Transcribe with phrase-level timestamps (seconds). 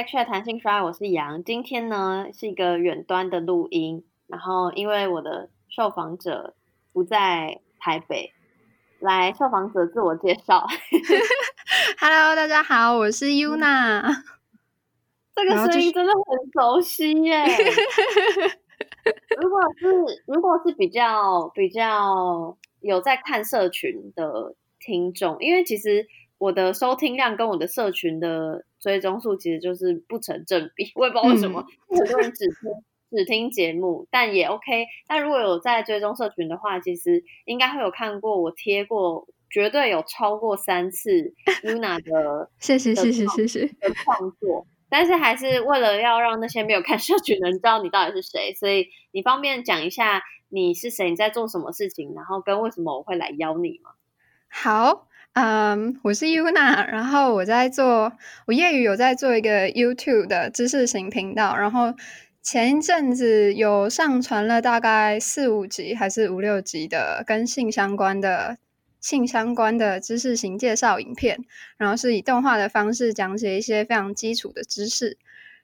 [0.00, 1.44] Chat 谈性说爱，我是杨。
[1.44, 6.54] 今天呢是一个远端的录音，然后因为我的受访者
[6.94, 8.32] 不在台北，
[9.00, 10.66] 来受访者自我介绍。
[12.00, 14.02] Hello，大家好，我是 Yuna。
[15.36, 17.44] 这个声音真的很熟悉耶。
[19.42, 26.06] 如果是如果是比较比较有在看社群的听众，因为其实。
[26.42, 32.72] 我的收听量跟我的社群的追踪数其实就是不成正比，我也不知道为什么，嗯、很多人只听
[33.12, 34.86] 只听节目，但也 OK。
[35.06, 41.32] 但如果有在追踪社群的话，其实应该会有看过我贴过，绝对有超过三次
[41.62, 44.66] Luna 的谢谢谢谢谢谢的创作。
[44.88, 53.92] 但是还是为了要让那些没有看社群的人知道你到底是谁，所以你方便讲一下你是谁，你在做什么事情，然后跟为什么我会来邀你吗？
[54.48, 55.06] 好。
[55.34, 58.12] 嗯我是 Yuna，然后我在做，
[58.46, 61.94] 我业余有在做一个 YouTube 的知识型频道，然后
[62.42, 68.58] 前一阵子有上传了大概四五集还是五六集的跟性相关的
[69.00, 71.38] 性相关的知识型介绍影片，
[71.78, 75.16] 然后是以动画的方式讲解一些非常基础的知识，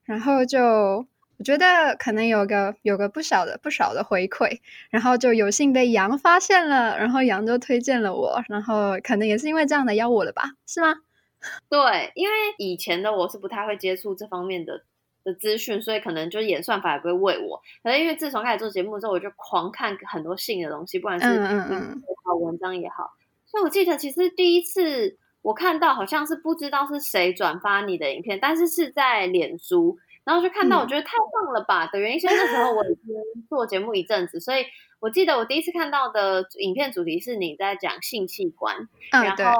[0.04, 1.06] 然后就。
[1.38, 4.58] 我觉得可能有个有个不少的不少的回馈，
[4.90, 10.96] 然后就有幸被杨发现了，然后杨就推荐了我，然后可能也是因为这样的邀我了吧，是吗？
[11.70, 14.82] 对，因为以前的我是不太会接触这方面的
[15.22, 17.62] 的资讯，所以可能就演算法也不会喂我。
[17.84, 23.12] 可是因为自从开始做节目之后，我就狂看很多性的东西，不管是嗯嗯嗯好文章也好。
[23.46, 29.96] 所以我记得其实第一次我看到好像是不知道是谁转发你的影片，但是是在脸书。
[30.28, 31.86] 然后就看到，我觉得太棒了吧！
[31.86, 33.14] 的原因是那时候我已经
[33.48, 34.66] 做节目一阵子，所以
[35.00, 38.76] 我记得我第一次看到的影片主题是你在讲性器官，
[39.12, 39.58] 嗯、然后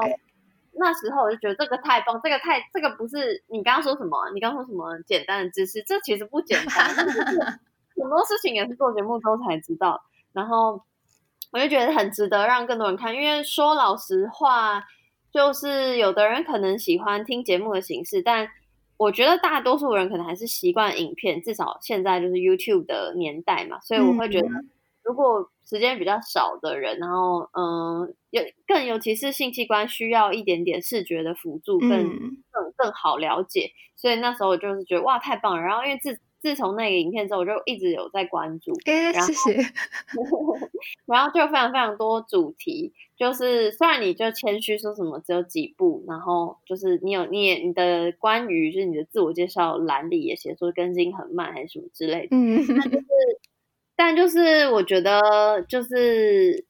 [0.73, 4.29] 那时候我就觉得这个太棒，这个太这个不是你刚刚说什么？
[4.35, 5.81] 你刚刚说什么简单的知识？
[5.81, 6.93] 这其实不简单，
[7.97, 9.99] 很多事情也是做节目之后才知道。
[10.33, 10.83] 然后
[11.51, 14.83] 我就觉得很值得让更多人看，因为说老实话，
[15.33, 18.47] 就是有的人可能喜欢听节目的形式，但
[18.99, 24.47] 我觉得大多数人可能还是习惯影片，至少现在就是 YouTube 的年代嘛，所以我会觉得，
[25.03, 35.61] 如果时间比较少的人，然后嗯，有更尤其是性器官需要一点点视觉的辅助，更更更好了解，所以那时候我就是觉得哇，太棒了。
[35.61, 39.57] 然后因为自自从那个影片之后，我就一直有在关注，欸、谢 谢。
[41.05, 42.93] 然后就非常非常多主题。
[43.17, 53.05] 就是虽然你就谦虚说什么只有几部，然后就是你有你也你的关于就是你的自我介绍栏里也写说更新很慢还是什么之类的，嗯，但就是
[53.97, 56.65] 但就是我觉得就是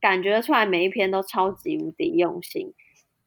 [0.00, 2.72] 感觉出来每一篇都超级无敌用心，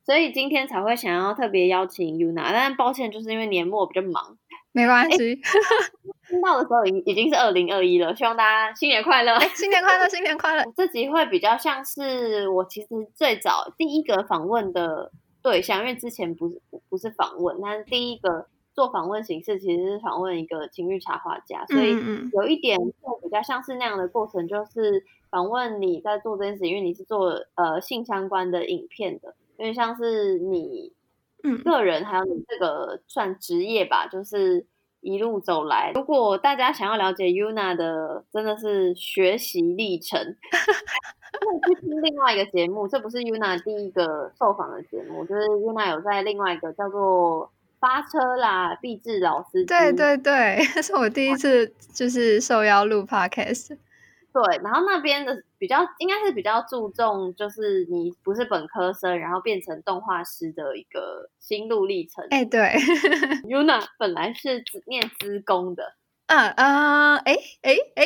[0.05, 4.37] 所以今天才会想要特别邀请 Yuna，但抱歉就是因为年末比较忙。
[4.73, 5.35] 没关系，
[6.29, 10.63] 听到的时候已已经是二零二一了，希望大家新年快乐，新年快乐，新年快乐。
[10.77, 15.11] 这集会比较像是我其实最早第一个访问的
[15.41, 21.93] 对象，因为之前不是不是访问，但是第一个做访问形式其实是访问一个情欲插画家，所以
[22.31, 22.79] 有一点
[23.21, 30.93] 比较像是那样的过程，就是访问你在做这件事，因为你是做呃性相关的影片的，因为像是你。
[31.43, 34.65] 嗯，个人还有你这个算职业吧，就是
[34.99, 35.91] 一路走来。
[35.95, 40.19] 如果大家想要了解 Yuna 的，真的是学习历程，
[40.51, 42.87] 可以去听另外一个节目。
[42.87, 47.47] 这不是 Yuna 第一个受访的节目，就是 Yuna 有在另外一个叫做
[47.79, 49.65] 《发车啦》毕志老师。
[49.65, 53.77] 对对对，这 是我第一次就是受邀录 Podcast。
[54.33, 62.25] 对，然后那边的比较应该是比较注重，就是你不是本科生，然后变成动画师的一个心路历程。
[62.29, 62.59] 哎，对，
[63.49, 65.95] Yuna 本来是念资工的，
[66.27, 68.05] 嗯嗯，哎哎哎，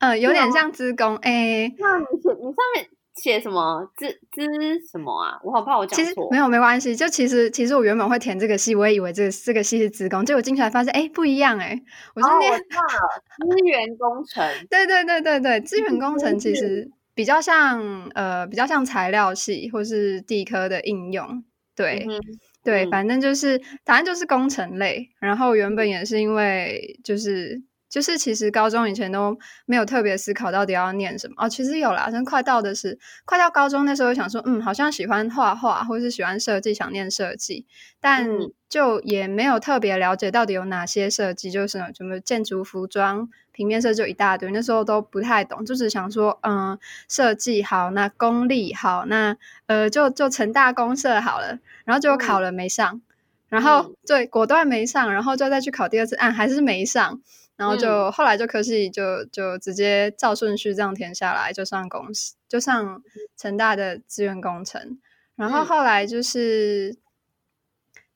[0.00, 2.88] 嗯， 有点像资工，哎，那你写你上面。
[3.22, 4.44] 写什么资资
[4.90, 5.40] 什么啊？
[5.42, 6.28] 我好怕我讲错。
[6.30, 11.80] 没有没关系，就其实其实我原本会填这个系，我也以为这个这个系是资工，结果进去才发现，哎，不一样哎。
[12.14, 14.46] 我是念资源工程。
[14.68, 21.42] 对对对对对，资源工程其实比较像呃比较像材料系或是地科的应用。
[21.74, 22.20] 对、嗯、
[22.62, 25.08] 对，嗯、反正就是反正就是工程类。
[25.20, 27.62] 然后原本也是因为就是。
[27.96, 37.64] 就是其实高中以前都没有特别思考到底要念什么哦，其实有啦，像快到的是快到高中那时候想说，嗯，好像喜欢画画或是喜欢设计，想念设计，
[37.98, 38.28] 但
[38.68, 46.78] 就也没有特别了解到底有哪些设计，就是什么建筑、服装、平面设计就一大堆，那时候都不太懂，就只想说，嗯，
[47.08, 49.34] 设计好，那公立好，那
[49.68, 53.00] 呃就就成大公社好了，然后就考了没上。
[53.48, 57.20] 然后对，果断没上，然后就再去考第二次，啊，还是没上，
[57.56, 63.02] 然后就、嗯、后来就科系就就直接照顺序这样填下来，就上公司，就上
[63.36, 64.98] 成大的资源工程，
[65.34, 66.94] 然后后来就是。
[66.94, 67.02] 嗯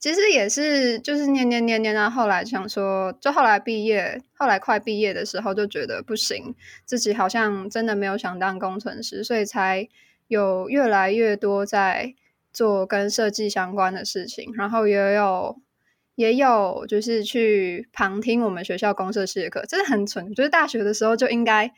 [0.01, 6.55] 其实也是，就是念念念念，然后后来想说，就后来毕业，后来快毕业的时候就觉得不行，
[6.87, 9.87] 自己好像真的没有想当工程师，所以才
[10.29, 12.15] 有越来越多在
[12.51, 15.61] 做跟设计相关的事情，然后也有
[16.21, 21.73] 也有就是去旁听我们学校公设系的课，真的很蠢，就是大学的时候就应该。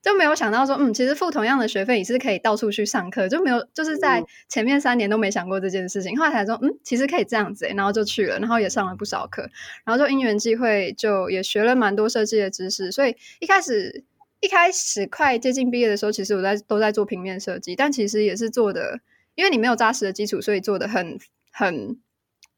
[0.00, 9.42] 就没有想到说，嗯，其实付同样的学费也是可以到处去上课，就没有就是在前面三年都没想过这件事情，后来才说，嗯，其实可以这样子，然后就去了，然后也上了不少课，
[9.84, 14.04] 然后就因缘际会，就也学了蛮多设计的知识，所以一开始
[14.38, 19.00] 一开始快接近毕业的时候，其实我在都在做平面设计，但其实也是做的，
[19.34, 21.18] 因为你没有扎实的基础，所以做的很
[21.50, 21.98] 很，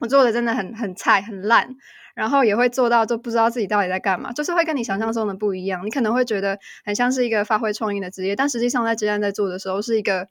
[0.00, 1.76] 我做的真的很很菜很烂。
[2.12, 5.86] 然后也会做到，就不知道自己到底在干嘛，就是会跟你想象中的不一样。
[5.86, 10.26] 你可能会觉得很像是一个发挥创意的职业，但实际上在接案在做的时候，是一个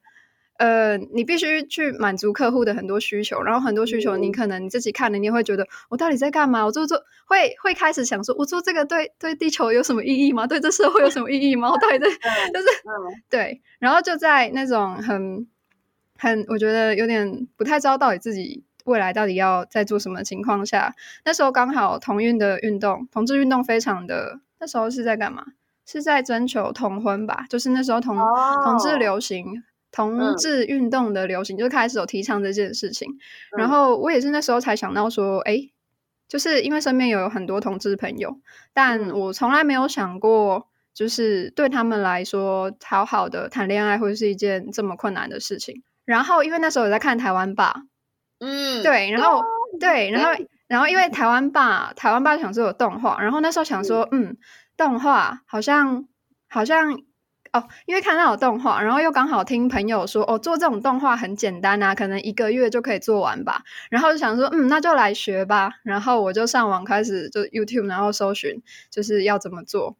[0.57, 6.63] 呃，你必须去满足客户的很多需求，然后很多需求你可能你自己看了，你也会觉得我到底在干嘛？
[6.65, 10.45] 我做做会会开始想说，我做这个对对地球有什么意义吗？
[10.45, 11.72] 对这社会有什么意义吗？
[11.72, 12.06] 我到底在
[12.54, 12.68] 就是
[13.31, 15.48] 对，然后就在那种很
[16.18, 18.65] 很我觉得有点不太知道到底自己。
[18.89, 20.94] 未来到底要在做什么情况下？
[21.24, 25.45] 那时候刚好同运的运动，同志运动非常的，那时候是在干嘛？
[25.86, 27.47] 是在征求同婚吧？
[27.50, 28.63] 就是那时候同、oh.
[28.63, 33.18] 同志流行，同志运动的流行，嗯、就开始有提倡这件事情。
[33.57, 35.74] 然后我也是那时候才想到说，哎、欸，
[36.27, 38.39] 就是因为身边有很多同志朋友，
[38.71, 45.81] 但我从来没有想过，就是对他们来说，好好的谈恋爱会是一件这么困难的事情。
[46.06, 47.86] 然后因为那时候我在看台湾吧。
[48.39, 49.45] 嗯，对，然后、哦、
[49.80, 54.38] 对，然后、嗯、然后因为台湾吧，台湾吧想说有动画，然后那时候想说，嗯，嗯
[54.77, 56.06] 动画好像
[56.47, 56.94] 好像
[57.51, 69.97] 哦，因为看到有动画，然后又刚好听朋友说，哦，做这种动画很简单啊，可能一个月就可以做完吧，然后就想说，嗯，那就来学吧，然后我就上网开始就 YouTube，然后搜寻就是要怎么做，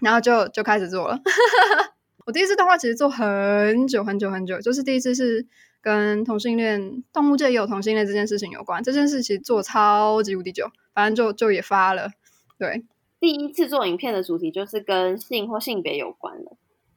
[0.00, 1.20] 然后就就开始做了。
[2.26, 5.46] 我第一次动画其实做很久很久很久，就是第一次是。
[5.80, 12.10] 跟同性恋、动物界也有同性恋这件事情有关，这件事其实做超级无敌久，反正就就也发了。
[12.58, 12.84] 对，
[13.18, 16.52] 第一次做影片的主题就是跟性或性别有关的。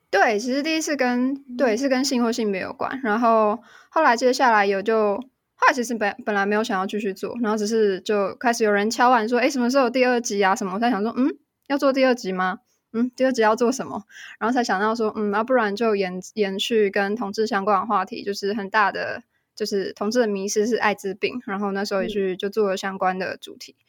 [0.09, 3.57] 对，其实第一次跟对是跟性或性别有关，然后
[3.89, 5.15] 后来接下来有就
[5.55, 10.55] 后来其实本本来没有想要继续做，然后只是就开始有人敲碗说，哎，什么时候有第二集啊？
[10.55, 10.73] 什么？
[10.75, 11.35] 我在想说，嗯，
[11.67, 12.59] 要做第二集吗？
[12.93, 14.03] 嗯，第二集要做什么？
[14.39, 19.23] 然后才想到说，嗯，要、啊、不然就延延续跟同志相关的话题，就是很大的，
[19.55, 21.41] 就是同志的迷失是艾滋病。
[21.47, 23.85] 然后那时候也去就做了相关的主题，嗯、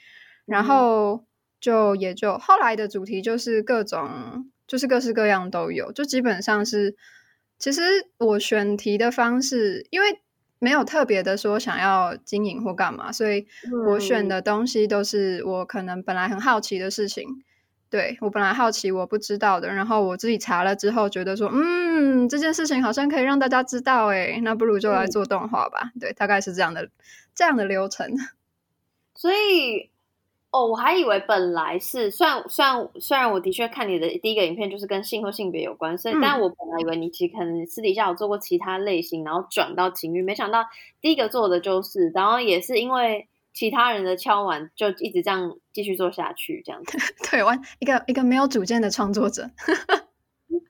[0.47, 1.25] 然后
[1.61, 6.97] 就也就后来的主题就是各种，就是各式各样都有，就基本上是，
[7.59, 7.83] 其实
[8.17, 10.23] 我选题的方式，因为
[10.59, 13.47] 没有特别的说想要经营或干嘛，所以
[13.87, 17.45] 我选的东西都是我可能本来很好奇的事情。
[17.95, 25.93] 对，我本来好奇我不知道的，然后我自己查了之后觉得说，嗯，这件事情好像可以让大家知道，诶，那不如就来做动画吧。
[25.95, 26.89] 嗯、对，大概是这样的
[27.37, 28.11] 这样的流程。
[29.15, 29.91] 所以，
[30.51, 40.65] 哦，我还以为本来是，虽然虽然虽然我的确看你的第一个影片就是跟性或性别有关，所以，嗯、但我本来以为你其实可能私底下有做过其他类型，然后转到情欲，没想到
[41.01, 43.29] 第一个做的就是，然后也是因为。
[43.55, 46.99] 其他人的敲完就一直这样继续做下去，这样子。
[47.31, 49.49] 对，完一个一个没有主见的创作者。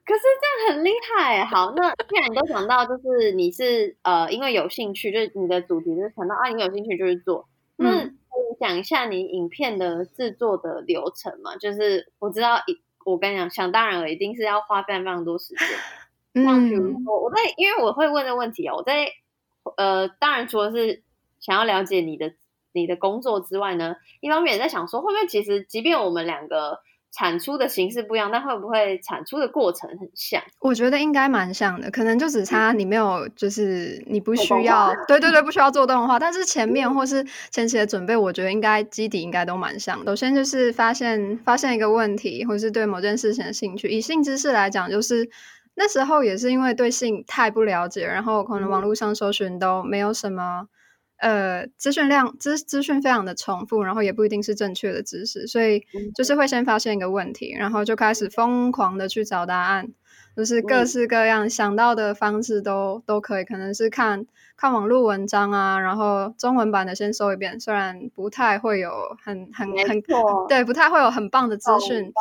[0.05, 1.43] 可是这样很厉害。
[1.45, 7.49] 好，那既然你都讲到，就是你是呃，因为有兴趣，就是你的主题就是想到啊，你有兴趣就是做。
[7.77, 8.17] 嗯、
[8.59, 11.55] 讲一下你影片的制作的流程嘛？
[11.57, 12.59] 就是我知道，
[13.03, 15.67] 我跟你讲，想当然了，一定是要花非常非常多时间。
[16.35, 19.07] 嗯，比如说我在，因为我会问的问题啊，我在
[19.75, 21.01] 呃，当然除了是
[21.39, 22.33] 想要了解你的。
[22.75, 26.79] 你的工作之外呢，一方面也在想说，会不会其实即便我们两个
[27.11, 30.43] 产出的形式不一样，但会不会产出的过程很像？
[30.59, 40.11] 我觉得应该蛮像的，可能就只差你没有，就是你不需要，对对对，不需要做动画， 但是前面或是前期的准备，我觉得应该基底应该都蛮像的。
[40.11, 43.87] 首先就是发现发现一个问题，或是对某件事情的兴趣。
[43.87, 45.29] 以性知识来讲，就是
[45.75, 50.67] 那时候也是因为对性太不了解，然后可能网络上搜寻都没有什么。
[51.25, 55.81] 呃，资讯量资资讯非常的重复，然后也不一定是正确的知识，所以
[56.13, 59.87] 就是会先发现一个问题，然后就开始疯狂的去找答案，
[60.37, 68.91] 就是各式各样想到的方式都、嗯、都可以，可能是看看网络文章啊，然后中文版的先搜一遍，虽然不太会有
[69.23, 69.99] 很很很
[70.47, 72.13] 对，不太会有很棒的资讯，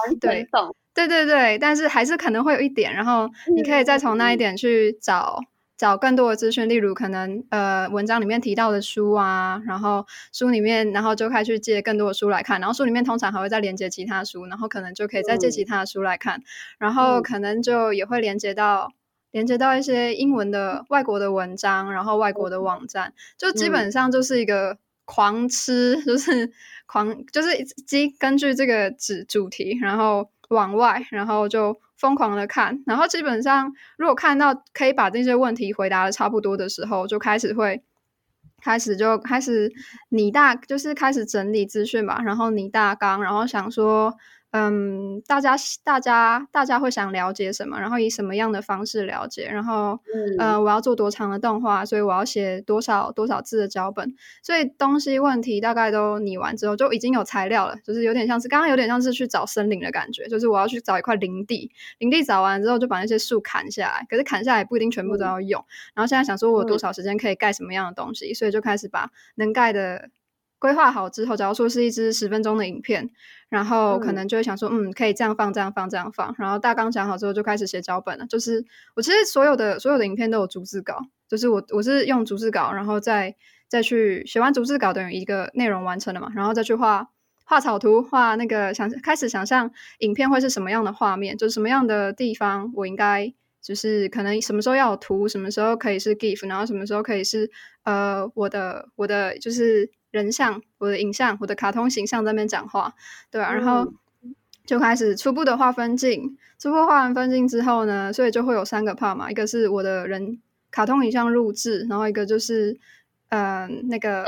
[0.95, 5.41] 对对对对，但是还是可能会有一点，然后你可以再从那一点去找。
[5.75, 16.43] 嗯找更多的资讯，例如可能呃文章里面提到的书啊，然后书里面，然后就开始去借更多的书来看，然后书里面通常还会再连接其他书，然后可能就可以再借其他的书来看，嗯、
[16.79, 18.95] 然后可能就也会连接到、嗯、
[19.33, 26.53] 连接到一些英文的外国的文章，然后外国的网站，就基本上就是一个狂吃，就是
[26.87, 31.81] 狂就是基根据这个主主题，然后往外，然后就。
[31.97, 37.83] 疯狂的看，然后基本上，如果看到可以把这些问题回答的差不多的时候，就开始会
[38.63, 39.73] 开始就开始
[40.09, 44.15] 拟大，就是开始整理资讯吧，然后拟大纲，然后想说。
[44.57, 47.81] 嗯，大家大家大家会想了解什么？
[47.81, 49.49] 然后以什么样的方式了解？
[49.51, 51.85] 然后，嗯、呃，我要做多长的动画？
[51.85, 54.15] 所以我要写多少多少字的脚本？
[54.45, 57.75] 所以东西问题大概都拟完之后，就已经有材料了。
[57.83, 64.07] 就是有点像是刚刚有点像是去找森林的感觉，就是我要去找一块林地，林地找完之后就把那些树砍下来。
[64.09, 65.61] 可是砍下来不一定全部都要用。
[65.61, 68.31] 嗯、然后现在想说我有多少时间可以盖什么样的东西？
[68.31, 70.11] 嗯、所以就开始把能盖的。
[70.65, 73.11] 规划好之后，假如说是一支十分钟的影片，
[73.51, 76.35] 然后可能就会想说，嗯，嗯，可以这样放，这样放，这样放。
[76.39, 78.27] 然后大纲想好之后，就开始写脚本了。
[78.27, 78.65] 就是
[78.97, 83.37] 我其实所有的所有的影片都有逐字稿，就是我我是用逐字稿，然后再
[83.69, 87.11] 再去写完逐字稿，等于一个内容完成了嘛，然后再去画
[87.45, 97.51] 画草图，画那个想开始想象影片会是什么样的画面，就是什么样的地方我应该就是可能什么时候要有图，什么时候可以是 GIF，然后什么时候可以是
[97.83, 99.91] 呃我的我的就是。
[100.15, 102.95] 人像，我的影像，我的卡通形象在那边讲话，
[103.33, 103.93] 对啊，然后
[104.65, 110.41] 就开始初步的画分镜，初步画完分镜之后呢，所以就会有三个 part 嘛，一个是我的人
[110.71, 112.79] 卡通影像录制，然后一个就是
[113.31, 114.25] 嗯、呃、那个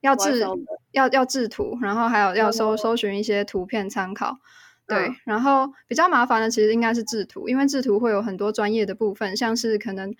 [0.00, 0.44] 要制
[0.90, 4.38] 要要制图，然后还有要搜搜寻一些图片参考，
[4.88, 10.12] 对，嗯、然后比较麻烦的其实应该是制图，因为制图会有很多专业的部分，像是可能。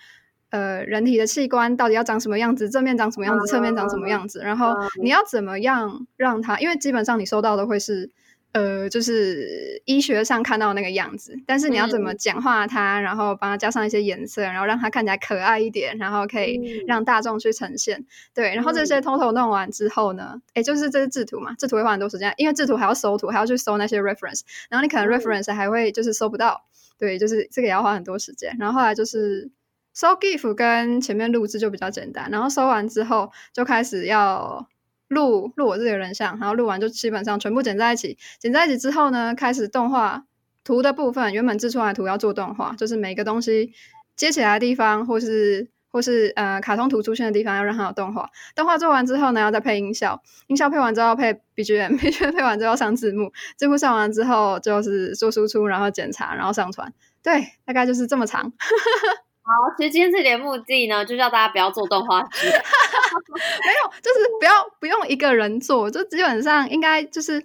[0.53, 2.69] 呃，人体的器官到底要长什么样子？
[2.69, 3.47] 正面长什么样子？
[3.47, 4.41] 侧面长什么样子？
[4.41, 6.61] 然后你要怎么样让它？
[6.61, 8.11] 因为基本上你收到的会是，
[8.53, 11.35] 呃，就是医学上看到的那个样子。
[11.47, 13.01] 但是你要怎么简化它？
[13.01, 18.05] 然后帮它加上一些颜色，然后让它看起来可爱一点，然后可以让大众去呈现。
[18.35, 26.67] 对，然后这些 total 弄完之后呢，诶，就是这是制图嘛，制图会花很多时间，因为制图还要搜图，还要去搜那些 reference，然后你可能 reference 还会就是搜不到。
[26.99, 28.55] 对，就是这个也要花很多时间。
[28.59, 29.51] 然后后来就是。
[29.95, 34.67] 搜 GIF 跟前面录制就比较简单，然后搜完之后就开始要
[35.09, 40.25] 录录我自己的人像，然后录完就基本上全部剪在一起，剪在一起之后呢，开始动画
[40.65, 43.73] 图的部分，原本制出来的图要做动画，就是每个东西
[44.17, 58.53] 接起来的地方，或是或是呃卡通图出现的地方要让它有动画，动画做完之后呢，要再配音效，音效配完之后配 BGM，BGM 配完之后上字幕，字幕上完之后就是做输出，然后检查，然后上传，对，大概就是这么长。
[59.53, 67.45] 好，其实今天这里的目的呢，就叫大家不要做动画师， 没有，就是不要不用一个人做，就基本上应该就是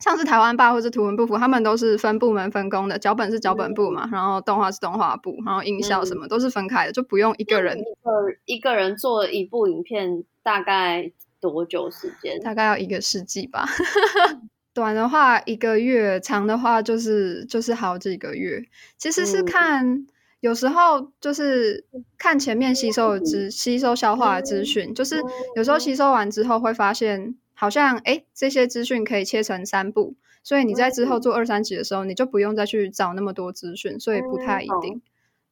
[0.00, 8.10] 像是台湾吧，或者图文不符，他们都是分部门分工的，脚本是脚本部嘛，嗯、然后动画是动画部，然后音效什么都是分开的，嗯、就不用一个人一个
[8.44, 12.38] 一个人做一部影片，大概多久时间？
[12.40, 13.66] 大概要一个世纪吧。
[14.74, 18.62] 短的话一个月，长的话就是就是好几个月。
[18.98, 19.86] 其实是看。
[19.86, 20.06] 嗯
[20.40, 21.84] 有时候就是
[22.16, 25.22] 看前面吸收的资吸收消化的资讯，就是
[25.54, 35.02] 有时候吸收完之后会发现，好像哎这些资讯可以切成三步，所以你在之后做二三级的时候，你就不用再去找那么多资讯，所以不太一定。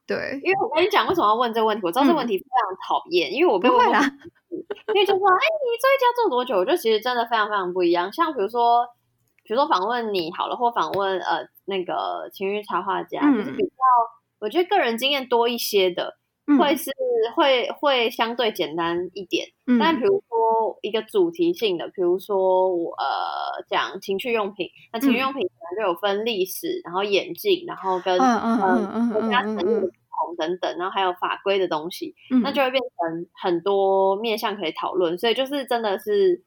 [0.06, 6.56] 对，因为我跟你讲为什么要问这个问题，我知道这个问题非常讨厌，因为我被问过，因为就说哎，你做一家做多久？
[6.56, 8.10] 我觉得其实真的非常非常不一样。
[8.10, 8.86] 像比如说，
[9.44, 13.74] 比如说访问你好了，或访问呃那个情绪插画家，就是比较。
[14.40, 16.16] 我觉得个人经验多一些的，
[16.58, 19.48] 会是、嗯、会会相对简单一点。
[19.66, 35.18] 嗯、但比如说一个主题性的，比如说我呃讲情趣用品，那情趣用品可能就有分历史，然后演进，然后跟嗯国家成立的不同等等，然后还有法规的东西，嗯、那就会变成很多面向可以讨论。
[35.18, 36.42] 所以就是真的是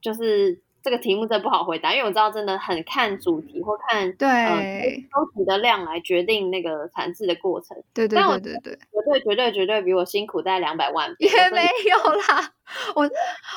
[0.00, 0.62] 就是。
[0.82, 7.76] 这个题目真的不好回答，因为我知道真的很看主题或看对收集的量来决定那个产制的过程。
[7.92, 12.52] 对对对对对，绝对绝对绝对比我辛苦大概两百万也没有啦。
[12.94, 13.08] 我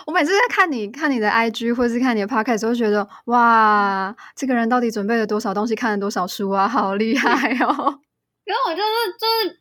[0.06, 8.00] 我每次在看你看你的 IG 或是看你的 Podcast 都觉得哇，这个人到底准备了多少东西，看了多少书啊，好厉害 哦！
[8.46, 9.60] 因为我就是就是，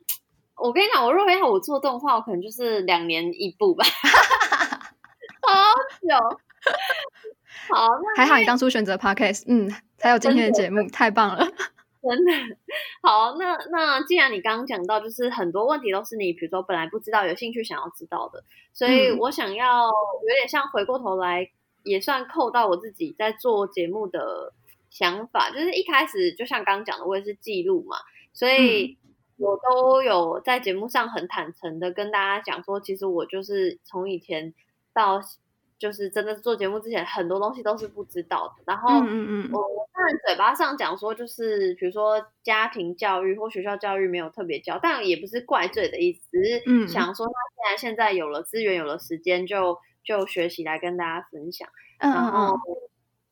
[0.57, 3.85] 我跟你讲，我如果要我做动画，我可能就是两年一部吧，
[5.47, 5.53] 好
[6.01, 6.41] 久。
[7.69, 11.47] 好，还好你当初选择 Podcast，嗯，才有今天的节目，太棒了。
[12.03, 12.33] 真的
[13.01, 18.43] 好，那那既然你刚刚讲到，就是很多问题都是你，比如说本来不知道，有兴趣想要知道的，
[18.73, 21.49] 所以我想要有点像回过头来，
[21.85, 24.53] 也算扣到我自己在做节目的
[24.91, 27.97] 想法，就是一开始就像刚刚讲的，我也是记录嘛，
[28.33, 28.99] 所以
[29.37, 34.53] 我都有在节目上很坦诚的跟大家讲说，其实我就是从以前
[34.93, 35.21] 到。
[35.83, 38.63] 就是真的做节目之前，很多东西都是不知道的。
[38.65, 39.61] 然后我，嗯嗯我
[39.93, 51.69] 当然嘴巴上讲说，就是比如说家庭教育或学校教育没有特别教，但也不是怪罪的意思，只是想说，他既然现在有了资源，有了时间，就就学习来跟大家分享。
[51.99, 52.57] 然后，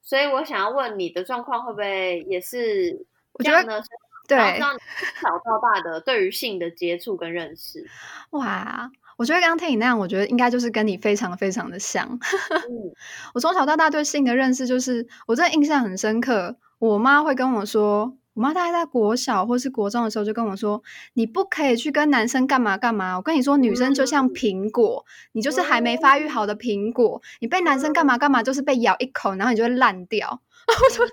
[0.03, 3.07] 所以我想要问你的状况会不会也是
[3.45, 3.81] 这样呢？
[4.27, 7.89] 对，知道你从小到大的对于性的接触跟认识，
[8.31, 8.91] 哇。
[9.21, 12.09] 我觉得刚刚听你那样，我觉得应该就是跟你非常非常的像。
[12.09, 12.91] 嗯、
[13.35, 16.57] 我从小到大对性的认识，就是我真的印象很深刻。
[16.79, 30.41] 我妈会跟我说，我妈大概在国小或是国中的时候就跟我说：“你不可以去跟男生干嘛干嘛。”我跟你说，女生就像苹果，嗯、你就是还没发育好的苹果，你被男生干嘛干嘛，就是被咬一口，然后你就会烂掉。
[30.67, 31.05] 我说，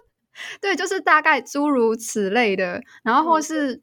[0.61, 3.81] 对，就是大概诸如此类的，然后或是。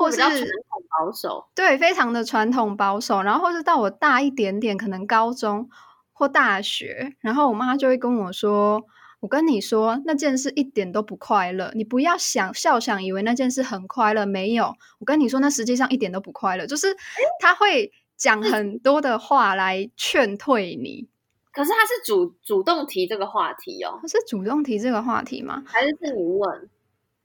[0.00, 3.22] 嗯或是传统保守，对，非常的传统保守。
[3.22, 5.68] 然后或是到我大一点点，可能高中
[6.12, 8.84] 或大学，然后我妈就会跟我说
[9.20, 14.74] ：“我跟你说，那件事一点都不快乐，你不要想笑想以为那件事很快乐，没有。
[14.98, 16.66] 我跟你说，那实际上一点都不快乐。
[16.66, 16.96] 就是
[17.38, 21.08] 他会讲很多的话来劝退你。
[21.52, 25.62] 可是他是主主动提这个话题哦，他是主动提这个话题吗？
[25.66, 26.68] 还是是你问？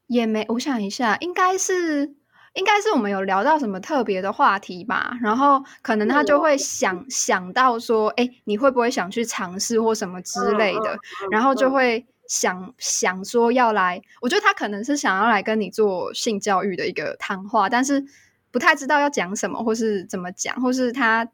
[0.08, 2.16] 也没，我想一下，应该是。”
[2.56, 10.98] 应该是我们有聊到什么特别的话题吧，然后可能他就会想、嗯、想到说，哎，你会不会想去尝试或什么之类的，
[11.30, 14.02] 然后就会想、嗯、想说要来。
[14.22, 18.04] 我觉得他可能是想要来跟你做性教育的一个谈话，但是
[18.52, 21.30] 不太知道要讲什么，或是怎么讲，或是他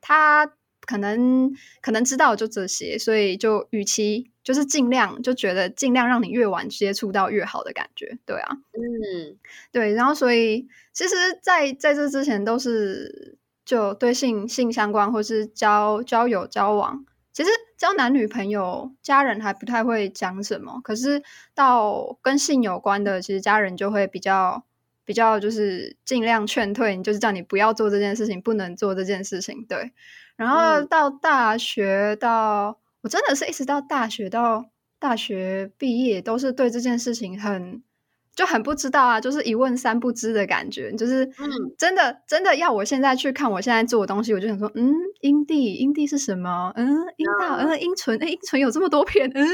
[0.00, 0.46] 他
[0.86, 4.30] 可能可能知道就这些，所以就与其。
[4.46, 9.36] 就是尽量就觉得尽量让你越晚接触到越好的感觉，对啊，嗯，
[9.72, 24.62] 对，然后所以其实在，在在这之前都是就对性性相关，或是交交友交往，其实交男女朋友，家人还不太会讲什么，可是到跟性有关的，其实家人就会比较
[25.04, 29.90] 比较就是尽量劝退你，就是叫你不要做这件事情，不能做这件事情，对，
[30.36, 32.78] 然后到大学到。
[33.06, 34.64] 我真的是一直到大学到
[34.98, 37.80] 大学毕业，都是对这件事情很
[38.34, 40.92] 就很不知道啊，就是一问三不知的感觉。
[40.94, 46.72] 就是嗯，真的真的要我现在去看我现在做的东西，我就想说，嗯，阴蒂阴蒂是什么？
[46.74, 49.30] 嗯，阴道，嗯，阴唇，哎，阴唇有这么多片？
[49.32, 49.46] 嗯，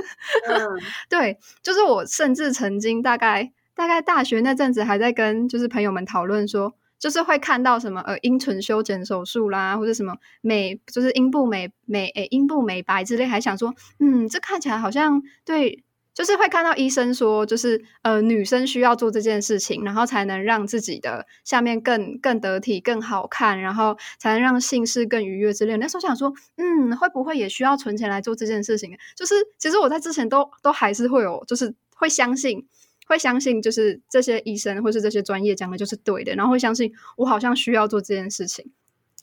[0.48, 6.74] 嗯 对，就是我甚至曾经大概大概大学那阵子还在跟就是朋友们讨论说。
[7.02, 15.82] 就是会看到什么呃阴唇修剪手术啦，或者什么美就是阴部美美诶阴部美白之类，还想说嗯这看起来好像对，
[16.14, 25.76] 就是会看到医生说就是呃女生需要做这件事情，然后才能让自己的下面更更得体更好看，然后才能让性事更愉悦之类。
[25.78, 28.96] 那时候想说嗯会不会也需要存钱来做这件事情？
[29.16, 32.64] 就是其实我在之前都都还是会有就是会相信。
[33.12, 38.72] 会相信就是这些医生或是这些专业讲的就是对的，然后会相信我好像需要做这件事情，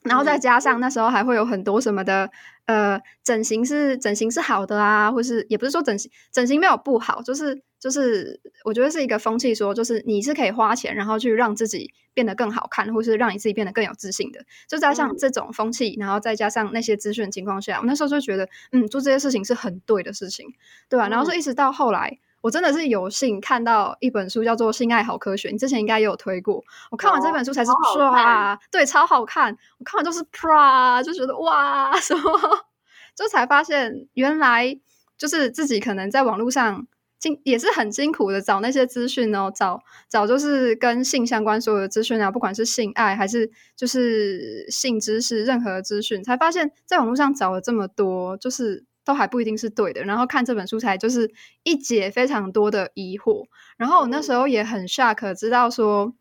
[0.03, 2.29] 然后再加上那时候还会有很多什么的，
[2.65, 20.45] 呃，整形是整形是好的啊，或是也不是说整形整形没有不好，就是就是我觉得是一个风气，说就是你是可以花钱然后去让自己变得更好看，或是让你自己变得更有自信的，就加上这种风气，然后再加上那些资讯情况下，我那时候就觉得嗯，做这些事情是很对的事情，
[20.87, 21.09] 对吧？
[21.09, 22.19] 然后是一直到后来。
[22.41, 26.63] 我真的是有幸看到一本书，叫做《性爱好科学》，你之前应该也有推过。
[26.89, 29.57] 我看完这本书才是啪，对，超好看。
[29.77, 32.39] 我看完就是 pra，，就觉得哇，什么？
[33.15, 34.79] 就才发现原来
[35.17, 36.87] 就是自己可能在网络上
[37.19, 48.85] 经也是很辛苦的找那些资讯哦，找找就是跟性相关所有的资讯啊，不管是性爱还是就是性知识，任何资讯，才发现在网络上找了这么多，就是。
[49.09, 51.31] 都还不一定是对的，然后看这本书才就是
[51.63, 53.47] 一解非常多的疑惑。
[53.75, 56.13] 然后我那时候也很 shock，知道说，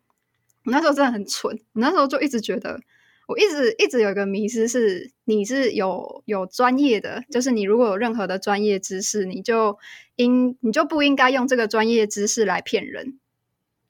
[0.65, 1.55] 我那时候真的很蠢。
[1.73, 2.79] 我那时候就一直觉得，
[3.27, 9.77] 我一直一直有一个迷思是，你是有有专业的，就是你如果有任何的专业知识，你就
[10.15, 13.19] 应你就不应该用这个专业知识来骗人，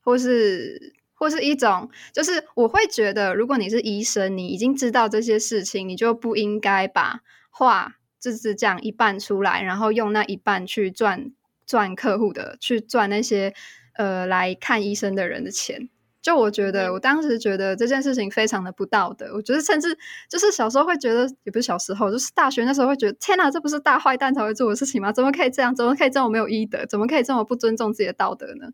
[0.02, 11.32] 或是或是一种，就是我会觉得，如果你是医生，你已经知道这些事情，你就不应该把话就是这样一半出来，然后用那一半去赚
[11.66, 13.54] 赚客户的，去赚那些
[13.96, 15.90] 呃来看医生的人的钱。
[16.22, 19.34] 就我觉得，我当时觉得这件事情非常的不道德。
[19.34, 19.98] 我觉得甚至
[20.30, 25.14] 就是小时候会觉得，也不是小时候，就是大学那时候会觉得，天哪，这不是大坏蛋才会做的事情吗？
[25.14, 25.74] 怎么可以这样？
[25.74, 26.86] 怎么可以这么没有医德？
[26.86, 28.68] 怎么可以这么不尊重自己的道德呢？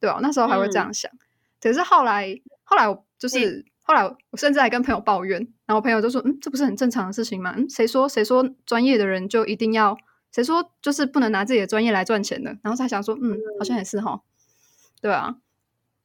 [0.00, 1.10] 对啊，那时候还会这样想。
[1.12, 1.18] 嗯
[1.60, 7.54] 可是后来，后来我就是、欸、后来，我甚至还跟朋友抱怨，然后朋友就说：“嗯，这不是很正常的事情吗？
[7.56, 9.96] 嗯，谁说谁说专业的人就一定要？
[10.30, 14.20] 谁说就是不能拿自己的专业来赚钱的？”然后他想说：“嗯，好像也是哈，
[15.00, 15.36] 对啊。”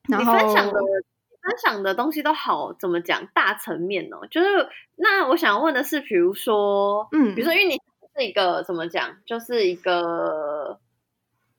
[0.08, 3.28] 然后你分享的分享的东西都好，怎么讲？
[3.34, 4.48] 大层面哦，就是
[4.96, 7.82] 那我想问的是，比如说，嗯，比如说，因为你
[8.16, 10.80] 是一个怎么讲，就是一个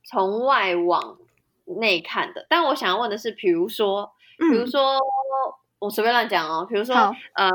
[0.05, 1.19] 从外往。
[1.67, 5.01] 内看的，但我想要问的是，比如说，比如说，嗯、
[5.85, 6.95] 我随便乱讲哦，比如说，
[7.35, 7.51] 呃，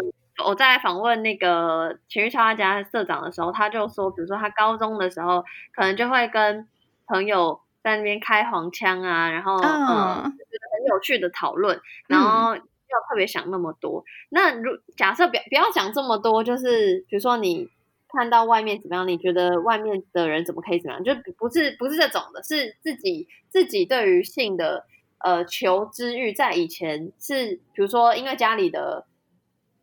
[0.45, 6.67] 我在访问那个情绪插画家社长的时候，他就说，比如说他高中的时候，可能就会跟
[7.07, 12.61] 朋友在那边开黄腔啊，然后，嗯，呃、就觉得很有趣的讨论，然后要
[13.09, 14.01] 特别想那么多。
[14.01, 17.69] 嗯、那如假设不不要讲这么多，就是比如说你。
[18.11, 19.07] 看到外面怎么样？
[19.07, 21.03] 你觉得外面的人怎么可以怎么样？
[21.03, 24.83] 就不是不是这种的，是自己自己对于性的
[25.19, 29.05] 呃求知欲，在以前是比如说因为家里的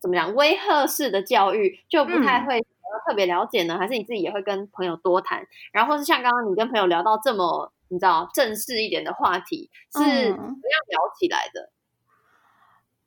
[0.00, 2.60] 怎么讲威吓式的教育，就不太会
[3.06, 3.74] 特别了解呢？
[3.76, 5.46] 嗯、还是你自己也会跟朋友多谈？
[5.72, 11.70] 然后是像刚刚你跟朋友聊到这么你知道正式一点的话题，是怎么样聊起来的？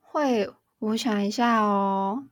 [0.01, 2.25] 会，我想一下哦。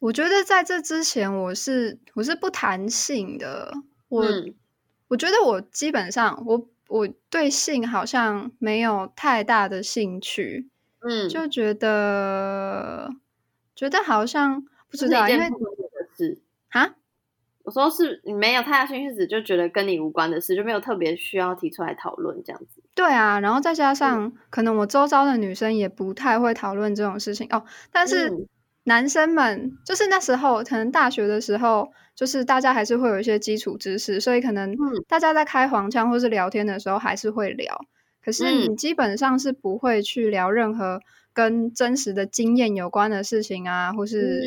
[0.00, 3.72] 我觉得在这之前，我是我是不谈性的。
[4.08, 4.54] 我、嗯、
[5.08, 10.68] 我觉得我基本上，我我对性好像没有太大的兴趣。
[11.00, 13.08] 嗯，就觉得
[13.74, 15.48] 觉得好像不知道，因为
[16.18, 16.96] 是啊，
[17.62, 22.82] 我说是你没有太大兴趣，只就觉得跟你无关的事，就没有特别需要提出来讨论这样子。
[22.94, 28.28] 对啊，然后再加上、嗯、可能我周遭的女生也不太会讨论这种事情哦，但是。
[28.28, 28.46] 嗯
[28.90, 34.74] 男生们就是那时候，可能大学的时候，就是大家还是会有一些基础知识，所以可能
[35.06, 37.86] 大家在开黄腔或是聊天的时候还是会聊。
[38.20, 41.00] 可是你基本上是不会去聊任何
[41.32, 44.42] 跟真实的经验有关的事情啊，或是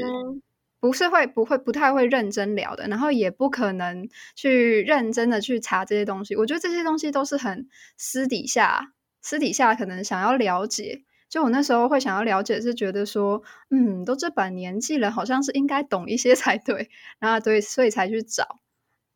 [0.82, 6.36] 不是会不会不太会认真聊的，然后也不可能去认真的去查这些东西。
[6.36, 11.04] 我觉得这些东西都是很私底下，私底下可能想要了解。
[11.34, 13.42] 就我那时候会想要了解，是觉得说，
[13.72, 18.60] 嗯，都这把年纪了，好像是应该懂一些才对，然后对，所以才去找。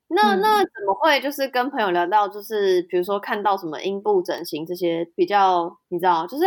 [0.08, 6.46] 那那怎么会就是跟朋友聊到，就是比如说看到什么阴部整形这些比较，你知道，就是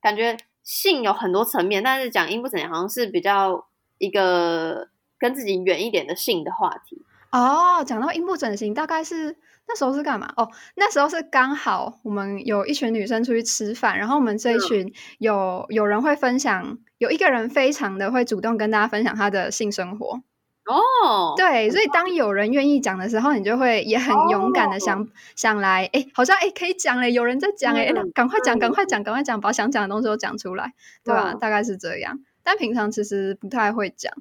[0.00, 4.88] 感觉性有很多层面，但是讲阴部整形好像是比较一个
[5.20, 7.00] 跟自己远一点的性的话题。
[7.30, 9.36] 哦，讲到阴部整形，大概是。
[9.66, 10.32] 那时候是干嘛？
[10.36, 20.20] 哦，那时候是刚好我们有一群女生出去吃饭，然后我们这一群有、嗯、有人会分享，有一个人非常的会主动跟大家分享他的性生活。
[20.64, 30.72] 哦，对，所以当有人愿意讲的时候，你就会也很勇敢的想、哦、想来，哎，好像哎可以讲嘞，有人在讲哎，赶快讲，赶快讲，赶快讲，把想讲的东西都讲出来，
[31.02, 31.32] 对吧？
[31.32, 34.12] 哦、大概是这样，但平常其实不太会讲。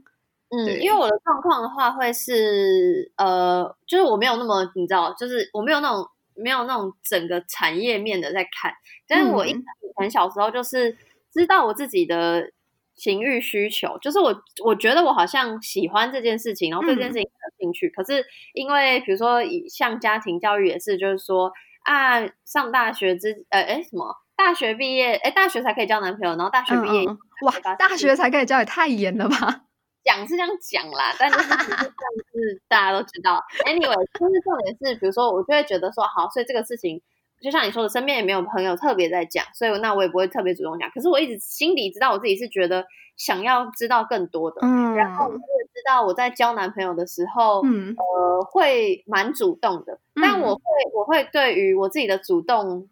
[0.53, 8.73] 嗯，因为我的状况的话，会是呃，就是我没有那么你知道，就是我没有那种没有那种整个产业面的在看，
[9.07, 9.55] 但是我一
[9.95, 10.97] 很小时候就是
[11.31, 12.51] 知道我自己的
[12.95, 29.61] 情欲需求，就是我我觉得我好像喜欢这件事情，然后对这件事情有兴趣，嗯、可是因为比如说像家庭教育也是，就是说啊，上大学之呃哎什么大学毕业哎大学才可以交男朋友，然后大学毕业、嗯嗯、哇，大学才可以交也太严了吧。
[30.03, 33.41] 讲是这样讲啦，但是这样是大家都知道。
[33.65, 37.01] Anyway，就是重点是，比如说，我就会觉得说，好，所以这个事情，
[37.41, 40.89] 就像你说的，身边也没有朋友特别在讲，所以那我也不会特别主动讲。
[40.91, 42.85] 可是我一直心里知道，我自己是觉得
[43.17, 44.61] 想要知道更多的。
[44.61, 50.61] 嗯，然后我也知道我在交男朋友的时候，嗯，呃，会蛮主动的，但我会，
[50.93, 52.89] 我会对于我自己的主动。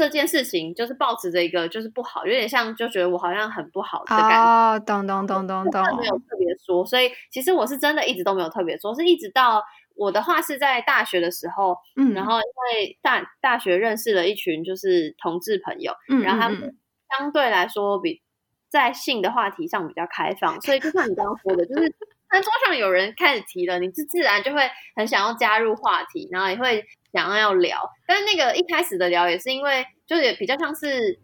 [0.00, 4.36] 这件事情就是抱持着一个就是不好，有点像就觉得我好像很不好的感觉。
[4.36, 9.62] 哦，懂懂懂懂懂，没有特别说，所以其实我是真的一直都没有特别说，是一直到
[9.94, 16.76] 我的话是在大学的时候，嗯，然后因为大大学认识了一群就是同志朋友，嗯，然后他们
[17.18, 18.22] 相对来说比
[18.70, 21.94] 在性的话题上比较开放，所以就像你刚刚说的，就是
[22.30, 24.62] 餐桌上有人开始提了，你自自然就会
[24.96, 26.82] 很想要加入话题，然后也会。
[27.12, 31.18] 想要要聊，但是那个一开始的聊也是因为，就也比较像是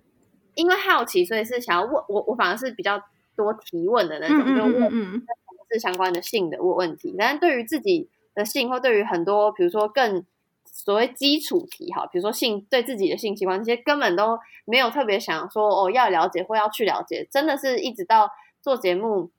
[0.54, 3.00] 因为好奇，所以是想要问我，我反而是比较
[3.36, 5.22] 多提问的那种，嗯、就问嗯
[5.70, 7.14] 是相关的性的问问题。
[7.18, 10.24] 但是对于自己的性，或对于很多比如说更
[10.64, 19.30] 所谓基础题哈，比如说性对自己的性器官，这些根本都没有特别想说哦要了解或要去了解，真的是一直到做节目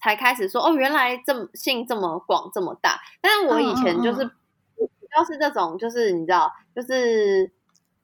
[0.00, 3.00] 才开始说哦，原来这么性这么广这么大。
[3.20, 4.32] 但是我以前就是主
[5.16, 7.50] 要是这种，就是你知道，就是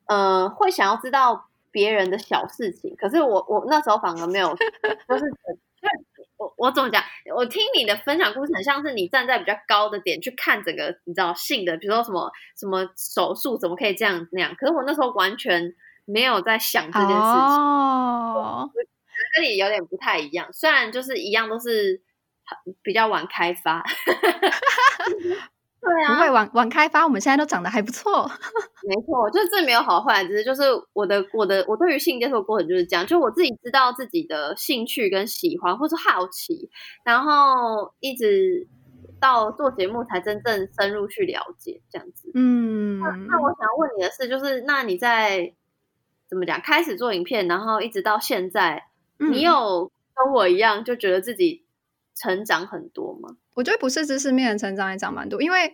[0.07, 4.55] 呃会想要知道别人的小事情，可是我我那时候反而没有，
[5.09, 5.25] 就是。
[6.39, 7.03] 我我怎么讲？
[7.35, 14.55] 我听你的分享故事，很像是你站在比较高的点去看整个，你知道性的，比如说什么什么手术，怎么可以这样那样？
[14.57, 18.71] 可是我那时候完全没有在想这件事情，哦，
[19.35, 20.49] 跟你有点不太一样。
[20.53, 22.01] 虽然就是一样，都是
[22.83, 23.85] 比较晚开发。
[25.81, 28.29] 对啊，不会晚晚开发，我们现在都长得还不错。
[28.83, 30.63] 没错，就是这没有好坏，只是就是
[30.93, 36.69] 我的我的我对于性接受过程就是这样，就我自己知道自己的兴趣跟喜欢，或是好奇，
[37.05, 38.67] 然后一直
[39.21, 42.31] 到做节目才真正深入去了解这样子。
[42.35, 45.55] 嗯，那那我想要问你的是，就是那你在
[46.29, 48.89] 怎么讲开始做影片，然后一直到现在，
[49.19, 51.65] 嗯、你有跟我一样就觉得自己
[52.15, 53.37] 成长很多吗？
[53.59, 55.73] 我觉得不是知识面的成长也长蛮多，因为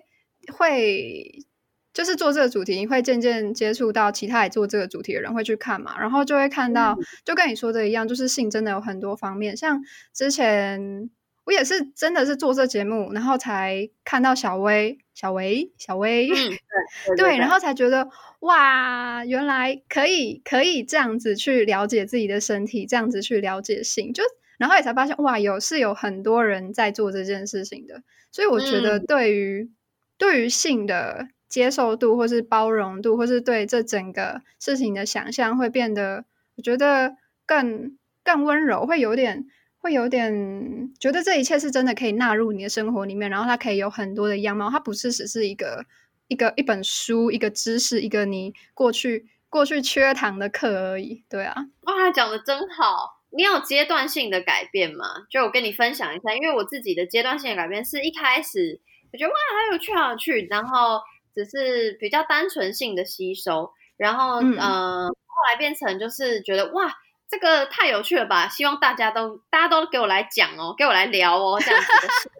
[0.54, 1.44] 会
[1.92, 9.54] 就是做这个主题，你会渐渐接触到其他也做这个主题的人会去看嘛，然后就会看到，就跟你说的一样，就是性真的有很多方面。
[9.54, 9.82] 像
[10.14, 11.10] 之前
[11.44, 18.08] 我也是真的是做这节目，然后才看到小薇、小薇、小薇， 嗯、对，对，对，对，然后才觉得
[18.40, 24.22] 哇，原来可以可以这样子去了解自己的身体，这样子去了解性，就。
[24.58, 29.74] 然后也才发现，哇，有是有很多人在做这件事情的，所以我觉得对于、嗯、
[30.16, 36.24] 对于性的接受度，或是包容度，或是对这整个事情的想象，会变得
[36.56, 39.44] 我觉得更更温柔，会有点
[39.78, 45.84] 会有点觉得这一切是真的可以纳入你的生活里面，然后它可以有很多的样貌，它不是只是一个
[46.28, 51.24] 一个一本书，一个知识，一个你过去过去缺堂的课而已。
[51.28, 53.13] 对啊，哇，讲的真好。
[53.36, 55.26] 你有阶段性的改变吗？
[55.28, 58.80] 就我跟你分享一下，因为我自己的阶段性的改变是一开始
[59.12, 61.00] 我觉得哇，好有趣，好有趣，然后
[61.34, 66.94] 只是比较单纯性的吸收，然后嗯、呃，后来变成就是觉得哇，
[67.28, 72.30] 这个太有趣了吧，希望大家都大家都给我来讲哦，给我来聊哦，这样子的事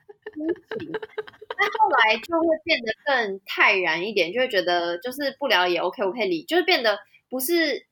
[0.79, 0.93] 情。
[1.57, 7.87] 但后来就会变得更泰然一点，就会觉得就是不聊也 OK，我可以理，就是变得不是。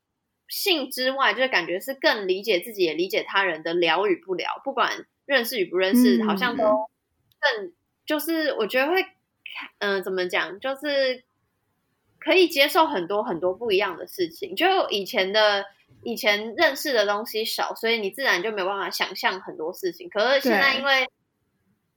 [0.53, 6.63] 性之外，就是感觉是更理解自己，也理解他人的聊与不聊，不管认识与不认识，嗯、好像都
[7.41, 7.73] 更
[8.05, 9.03] 就是我觉得会，
[9.79, 11.25] 嗯、呃，怎么讲，就是
[12.21, 14.55] 可以接受很多很多不一样的事情。
[14.55, 15.65] 就以前的
[16.03, 20.11] 以前认识的东西少，所以你自然就没有办法想象很多事情。
[20.11, 21.09] 可是现在因为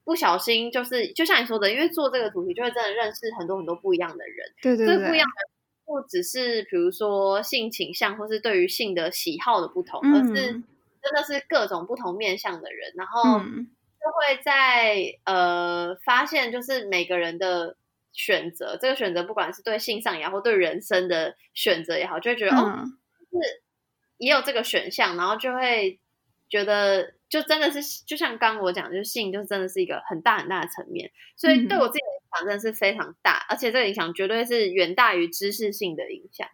[0.06, 5.55] 不小心，就是就像你说的，因为做这个主题，就会真的认识很多很多不一样的人，对对对，不一样的。
[5.86, 17.78] 不只是比如说性倾向，或是对于性的喜好的不同，嗯、而是真的是各种不同面向的人，然后就会在呃发现，就是每个人的
[18.12, 22.86] 选择，这个选择不管是对性上也好，或对人生的选择也好，就会觉得、嗯、哦，
[23.32, 23.62] 就是
[24.18, 26.00] 也有这个选项，然后就会
[26.50, 32.22] 觉得就真的是就像刚刚我讲，就是性就真的是一个很大很大的层面，所以对我自己的影响。
[32.38, 36.46] 真的是非常大，而且这个影响绝对是远大于知识性的影响。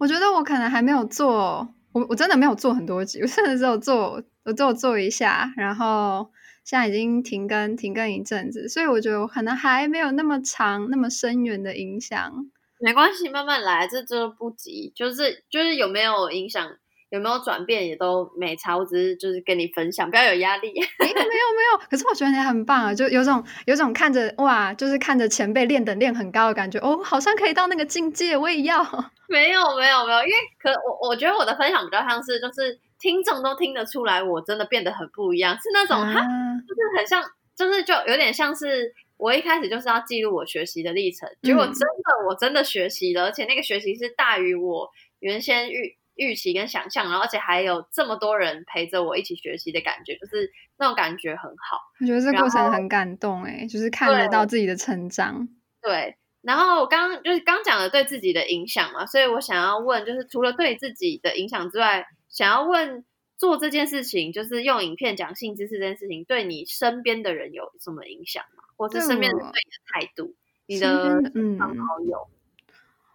[0.00, 6.32] 我觉得我可能还没有做，我我真的没有做很多集，我甚至只有做，我只有做一下，然后
[6.64, 12.50] 现在已经停更停更一阵子，所以我觉得我可能还没有那么长、那么深远的影响。
[12.80, 16.78] 没关系，慢慢来，这这不急，就是就是有没有影响。
[17.10, 20.72] 有没有转变也都没差，我只是就是跟你分享，不要有压力。
[20.98, 28.82] 没有没有没有，可是我觉得你很棒啊，就有种有种看着哇，就是看着前辈练等练很高的感觉哦，好像可以到那个境界，我也要。
[29.28, 36.26] 没有没有没有，因为可我我觉得我的分享比较像是，就是听众都听得出来，我真的变得很不一样，是那种哈、啊，
[36.68, 37.22] 就是很像，
[37.56, 44.90] 就是就有点像是我一开始就是要记录我学习的历程，结果真的我真的学习了，而且那个学习是大于我
[45.20, 45.96] 原先预。
[46.18, 51.80] 预期跟想象，然后而且还有这么多人陪着我一起学习的感觉，就是那种感觉很好。
[52.00, 55.48] 我觉得这过程很感动，哎，就是看得到自己的成长。
[55.80, 63.04] 对，然后刚刚就是刚讲了对自己的影响嘛，所以我想要问，就是除了对自己的影响之外，想要问
[63.36, 68.64] 做这件事情，就是用影片讲性知识这件事情，对你身边的人有什么影响吗？
[68.76, 70.34] 或是身边人对你的态度，
[70.66, 72.28] 你的嗯好友？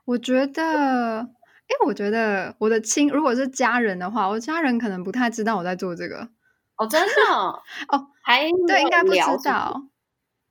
[0.06, 1.30] 我觉得。
[1.68, 6.28] 哎，我觉得我的亲，如果是家人的话，我家人可能不太知道我在做这个。
[6.76, 9.82] 哦，真的哦，哦还对，应该不知道。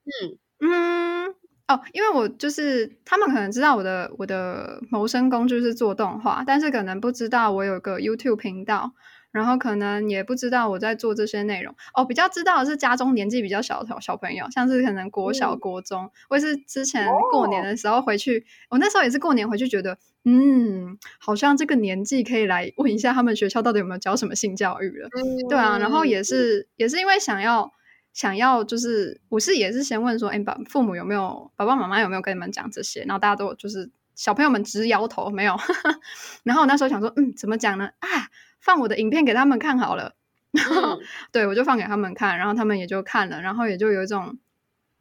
[0.05, 1.35] 嗯嗯，
[1.67, 8.93] 哦，因为我就是他们可能知道我的我的谋生工具是做动画，但是可能不知道我有个 YouTube 频道。
[9.33, 11.75] 然后可能也不知道我在做这些内容。
[11.93, 27.73] 哦，比较知道的是家中年纪比较小的小朋友，像是可能国小、国中，或、嗯、是之前过年的时候回去，我、哦、那时候也是过年回去，觉得嗯，好像这个年纪可以来问一下他们学校到底有没有教什么性教育了，嗯、对啊，然后也是、嗯、也是因为想要
[28.13, 35.57] 想要就是我是也是先问说，哎，爸父母有没有爸爸妈妈有没有跟你们讲这些，然后大家都就是小朋友们直摇头没有，
[36.45, 37.89] 然后我那时候想说，嗯，怎么讲呢？
[37.97, 38.29] 啊。
[38.63, 40.15] 放我的影片给他们看好了，
[40.51, 40.99] 然后、嗯、
[41.33, 44.37] 对我就放给他们看，然后他们也就看了，然后也就有一种，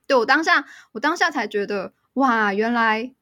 [0.09, 3.13] 对我当下，我当下才觉得哇，原来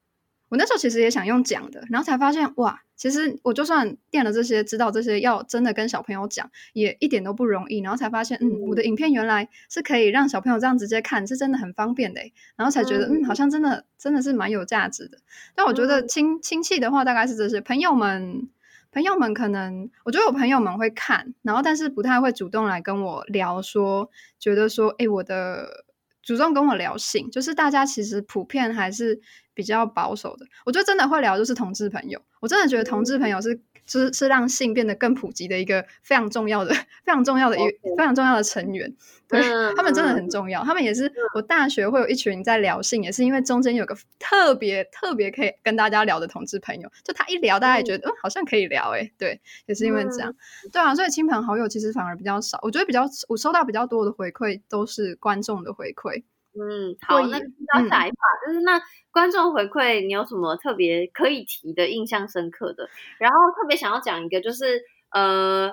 [0.49, 12.23] 我那时候其实也想用讲的，然后才发现哇，其实我就算垫了这些，知道这些，要真的跟小朋友讲，也一点都不容易，然后才发现，嗯，我的影片原来是可以让小朋友这样直接看，是真的很方便的，
[12.57, 15.19] 然后才觉得，嗯，好像真的真的是蛮有价值的。
[15.55, 18.49] 但我觉得亲亲戚的话，大概是这些朋友们。
[18.93, 25.85] 朋友们可能，我觉得我朋友们会看，然后但是不太会主动来跟我聊说，说觉得说，哎，我的
[26.23, 29.21] 主动跟我聊性，就是大家其实普遍还是
[29.55, 30.47] 比较保守的。
[30.65, 33.61] 我觉得真的会聊就是同志朋友，我真的觉得同志朋友是。
[33.91, 36.73] 嗯是是让性变得更普及的一个非常重要的、
[37.03, 38.95] 非常重要的一个非常重要的成员，
[39.29, 40.63] 对、嗯、他们真的很重要。
[40.63, 52.61] 他们也是我大学会有一群在聊性，也是因为中间有个特别特别可以跟大家聊的同志朋友，就他一聊，大家也觉得嗯，嗯好像可以聊哎，对，也是因为这样，嗯、对啊，所以亲朋好友其实反而比较少。
[52.63, 56.23] 我觉得比较我收到比较多的回馈都是观众的回馈。
[56.53, 58.81] 嗯，好，那到下一趴、嗯、就是那
[59.13, 62.89] 观众回馈，你有什么特别可以提的、印象深刻的？
[63.19, 64.83] 然后特别想要讲一个，就是
[65.13, 65.73] 呃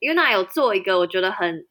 [0.00, 1.64] ，Yuna 有做一个我觉得很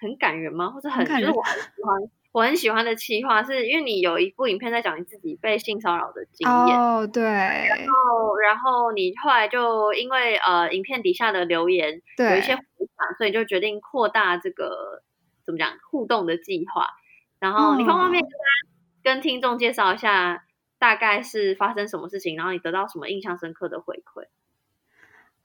[0.00, 0.70] 很感人吗？
[0.70, 15.02] 或者很，很就是我很喜欢我很喜欢的企划，是因为你有一部影片在讲你自己被性骚扰的经验哦，对，然后然后你后来就因为呃影片底下的留言对有一些回响，所以就决定扩大这个
[15.46, 16.88] 怎么讲互动的计划。
[17.38, 18.32] 然后你方方面面
[19.02, 20.44] 跟听众介绍一下，
[20.78, 24.26] 大概是发生什么事情，然后你得到什么印象深刻的回馈？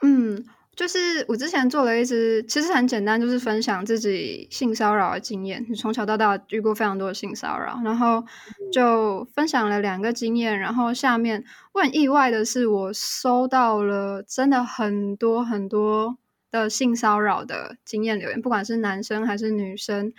[0.01, 5.65] 嗯，就是我之前做了一支，其实很简单，就是分享自己性骚扰的经验。
[5.69, 8.23] 你从小到大遇过非常多的性骚扰，然后
[8.71, 10.57] 就分享了两个经验。
[10.57, 16.17] 然后下面我很意外的是，我收到了真的很多很多
[16.49, 20.13] 的性骚扰的经验留言，不管是男生还是女生，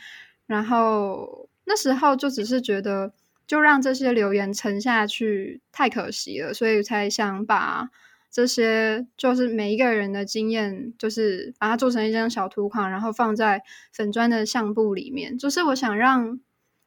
[0.46, 1.48] 然后。
[1.72, 3.14] 那时候就只是觉得，
[3.46, 7.88] 就让这些留言沉下去太可惜了，所以才想把
[8.30, 15.38] 这些就是每一个人的经验，就是把它做成一张小图框，然后放在粉专的相簿里面。
[15.38, 16.38] 就是我想让，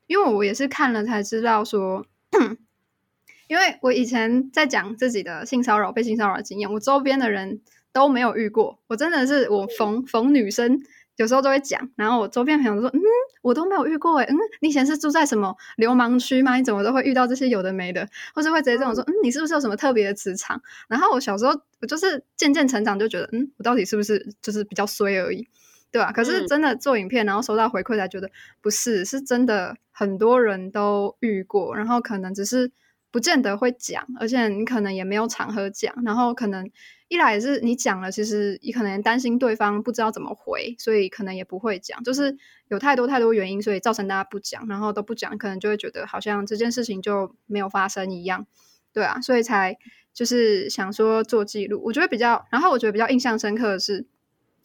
[0.06, 2.06] 因为我也是看了才知道说，
[3.50, 7.60] 因为我以前在讲自己的性骚扰、被性骚扰的经验，我周边的人
[7.91, 8.78] 都没有遇过。
[8.86, 10.80] 我真的是我逢逢女生。
[11.17, 12.99] 有时候都会讲，然后我周边朋友都说：“嗯，
[13.41, 16.56] 我都没有遇过诶，嗯，你以前是住在什么流氓区吗？
[16.56, 18.08] 你怎么都会遇到这些有的没的？
[18.34, 25.47] 或是会直接这种说：嗯，你是不是有什么特别的磁场？”然后我小时候我就是渐渐成长，就觉得：“嗯，我到底是不是就是比较衰而已，
[25.91, 28.30] 对吧？”可是真的做影片，然后收到回馈才觉得
[28.62, 32.71] 不是，是真的很多人都遇过，然后可能只是
[33.12, 36.69] 不见得会讲，而且你可能也没有场合讲，然后可能。
[37.07, 42.03] 一来也是你讲了，其实你可能担心对方不知道怎么回，所以可能也不会讲。
[42.03, 42.35] 就是
[42.67, 48.47] 有太多太多原因，所以造成大家不讲，然后都不讲，可能就会觉得好像这件事情就没有发生一样，
[48.91, 49.77] 对啊，所以才
[50.13, 51.79] 就是想说做记录。
[51.85, 54.07] 我觉得比较，然后我觉得比较印象深刻的是，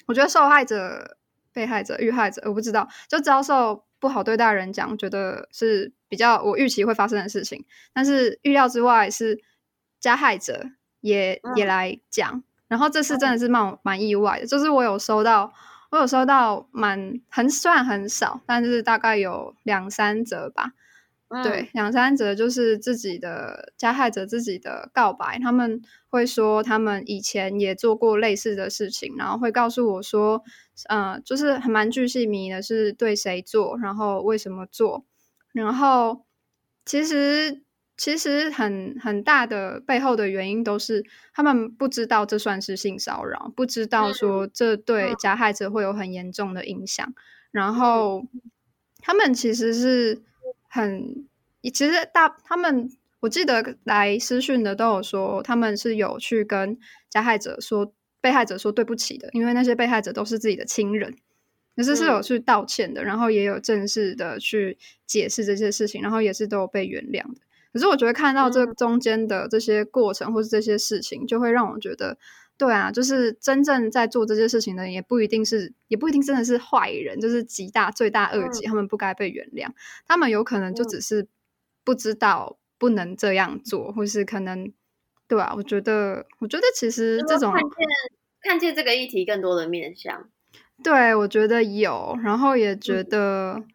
[0.07, 1.19] 我觉得受害者、
[1.53, 9.43] 被害者、遇害者，我不知道，就遭受不好对待人讲，觉得是比较我预期会发生的事情，但是预料之外是
[10.01, 10.71] 加害者。
[11.01, 15.53] 也也来讲，然后这次真的是蛮蛮意外的，就是我有收到，
[15.91, 20.73] 我有收到蛮很算很少，但是大概有两三则吧，
[21.29, 30.43] 嗯、对，两三则就是自己的加害者自己的告白，他们会说他们以前也做过类似的事情，然后会告诉我说，
[30.89, 35.05] 嗯、呃，就是还蛮具细迷的是对谁做，然后为什么做，
[35.53, 36.25] 然后
[36.85, 37.63] 其实。
[38.01, 47.13] 其实很很大的背后的原因都是他们不知道这算是性骚扰，不知道说这对加害者会有很严重的影响，
[47.51, 48.25] 然后
[49.03, 50.23] 他们其实是
[50.67, 51.27] 很，
[51.63, 52.89] 其实大他们
[53.21, 56.79] 我记得来私讯的都有说，他们是有去跟
[57.11, 57.93] 加害者说、
[58.23, 61.15] 被害者说对不起的，因为那些被害者都是自己的亲人，
[61.77, 67.43] 可是是有去道歉的，嗯、然后也有正式的去解释这些事情，然后也是都有被原谅的。
[67.73, 72.19] 可是我觉得看到这中间的这些过程或是这些事情，就会让我觉得，
[72.57, 79.69] 对啊，就是真正在做这些事情的，也不一定是，也不一定真的是坏人，就是极大罪大恶极，他们不该被原谅，
[80.07, 81.29] 他们有可能就只是
[81.85, 82.57] 不知道。
[82.81, 84.73] 不能这样做，或是可能，
[85.29, 87.71] 对啊，我觉得，我觉得其实这种看见
[88.41, 90.31] 看见这个议题更多的面向，
[90.83, 93.69] 对，我觉得有，然后也觉得，嗯、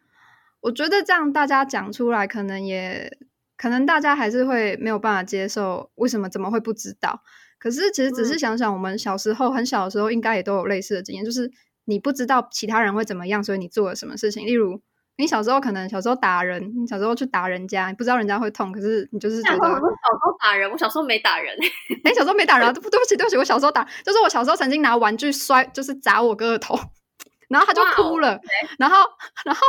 [0.62, 3.16] 我觉得这样大家讲出来，可能也
[3.56, 7.22] 可能大家还是会没有办法接受，为什么怎么会不知道？
[7.58, 11.50] 可是其实只是想想，我们小时候、嗯、很小的时候，应该也都有类似的经验，就是
[11.86, 14.80] 你不知道其他人会怎么样，所以你做了什么事情，例如。
[15.18, 19.66] 你小时候可能小时候打人，你小时候去打人家，你不知道人家会痛，可是你就是觉得。
[19.66, 19.80] 我小时
[20.20, 21.56] 候打人，我小时候没打人。
[22.04, 26.78] 哎、欸，小时候没打人，对不起，对不起，我小时候打，就是我小时候曾经拿玩具摔，就是砸我哥的头，
[27.48, 28.40] 然后他就哭了，Wow.
[28.78, 28.96] 然后
[29.46, 29.62] 然后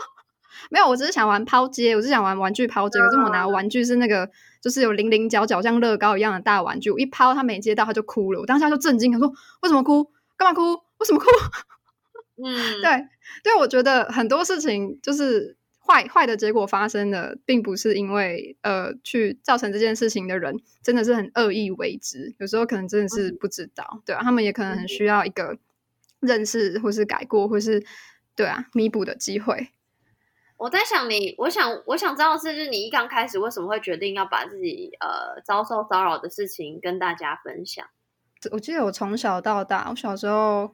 [0.70, 4.30] 没有，我只是想玩抛接，我是想玩玩具抛接，可是我拿玩具是那个
[4.62, 9.28] 就是有零零角角像乐高一样的大玩具，我一抛他没接到，他就哭了，我当下就震惊，他说
[9.62, 10.12] 为什么哭？
[10.38, 10.74] 干嘛哭？
[11.00, 11.26] 为什么哭？
[12.44, 13.08] 嗯，对，
[13.44, 25.58] 对，我觉得很多事情就是坏坏的结果发生的，并不是因为呃去造成这件事情的人真的是很恶意为之，有时候可能真的是不知道，嗯、对啊，他们也可能很需要一个
[26.20, 27.84] 认识或是改过或是
[28.36, 29.70] 对啊弥补的机会。
[30.58, 37.88] 我在想你，我想我想知道的是，就是你一刚开始为什么会决定要把自己呃遭受骚扰的事情跟大家分享？
[38.52, 40.74] 我记得我从小到大，我小时候。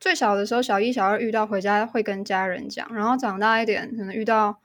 [0.00, 4.56] 最小的时候，小一、小二遇到回家会跟家人讲，然后长大一点，可能遇到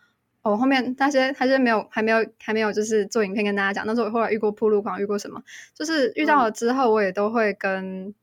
[0.44, 3.84] 哦后面那些还是没有，还没有，还没有，就是做影片跟大家讲。
[3.88, 5.42] 那时候我后来遇过铺路狂，遇过什么，
[5.74, 8.14] 就是遇到了之后，我也都会跟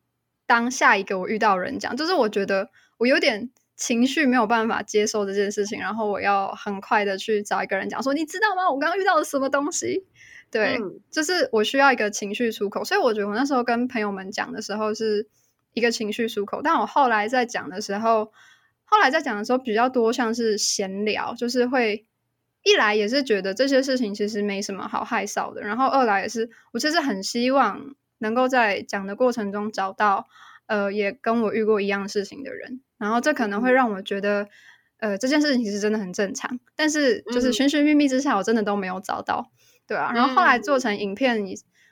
[0.47, 1.97] 当下一个我遇到人讲。
[1.97, 3.51] 就是我觉得我有点
[3.81, 8.71] 情绪没有办法接受这件事情，然后我要很快的去找一个人讲说，你知道吗？
[8.71, 10.05] 我刚刚遇到了什么东西？
[10.53, 12.85] 对，嗯、就是我需要一个情绪出口。
[12.85, 15.27] 所以我觉得我那时候跟朋友们讲的时候是。
[15.73, 18.33] 一个情绪出口，但我后来在讲的时候，
[18.85, 22.05] 后来在讲的时候比较多像是闲聊，就是会
[22.65, 30.27] 一来也是觉得这些事情其实没什么好害臊的，然后二来也是我其实很希望能够在讲的过程中找到
[30.67, 34.47] 呃也跟我遇过一样事情的人，然后这可能会让我觉得
[34.99, 39.51] 呃这件事情其实真的很正常，但是就是寻寻觅觅之下我真的都没有找到，
[39.89, 41.43] 对啊，然后后来做成影片，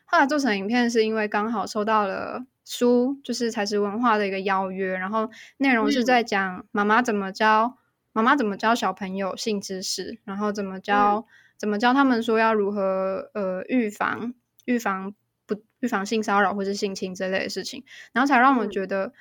[0.04, 2.44] 后来做成影片是因为刚好收到了。
[2.70, 7.78] 书就是才是文化的一个邀约，然后内容是在讲妈妈怎么教
[8.12, 11.24] 妈妈怎么教小朋友性知识，然后怎么教、嗯、
[11.56, 14.34] 怎么教他们说要如何呃预防
[14.66, 15.14] 预防
[15.46, 19.12] 不预防性骚扰或是性侵这类的事情，然后才让我觉得、嗯、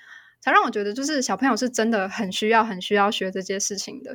[0.42, 4.14] 才让我觉得就是小朋友是真的很需要很需要学这些事情的，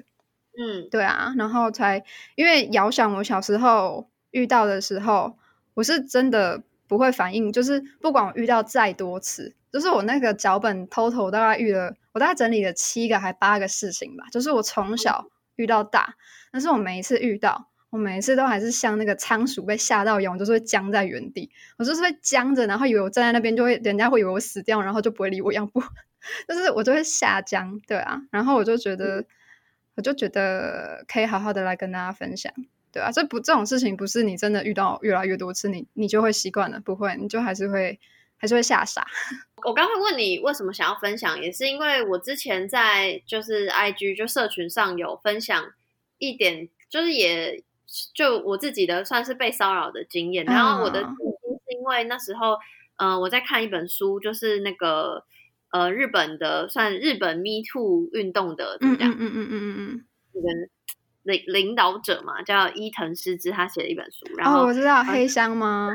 [0.59, 2.05] 嗯，对啊，然后才
[2.35, 5.37] 因为遥想我小时候遇到的时候，
[5.75, 6.63] 我是真的。
[6.89, 15.25] 不会反应，就是不管我遇到再多次，就是我那个脚本 total 大概遇了，我大概整理了七个还八个事情吧，就是我从小
[15.57, 16.17] 遇到大，
[16.53, 25.81] 但是我每一次遇到，我每一次都还是像那个仓鼠被吓到一样，我就是会僵在原地，我就是会僵着，然后以为我站在那边就会，人家会以为我死掉，然后就不会理我一样，不，
[26.49, 29.25] 就是我就会下降，对啊，然后我就觉得，
[29.97, 32.53] 我就觉得可以好好的来跟大家分享。
[32.93, 37.99] 对啊，这不这种事情不是你真的遇到越来越多次，你你就会习惯了，不会，你就还是会
[38.37, 39.07] 还是会吓傻。
[39.65, 45.73] 我刚会问你为什么想要分享，也是因为我之前在就是 IG 就社群上有分享
[46.19, 47.63] 一点，就是也
[48.13, 50.45] 就我自己的算是被骚扰的经验。
[50.45, 52.59] 然后我的原因是因为那时候，
[52.97, 55.25] 嗯、呃，我在看一本书，就是那个
[55.73, 58.79] 呃日本的算日本 Me Too 运动的？
[58.81, 60.73] 嗯嗯嗯嗯嗯嗯，那个。
[61.25, 64.27] 领领导者嘛，叫伊藤诗织，他写了一本书。
[64.37, 65.95] 然后、哦、我知道黑箱吗？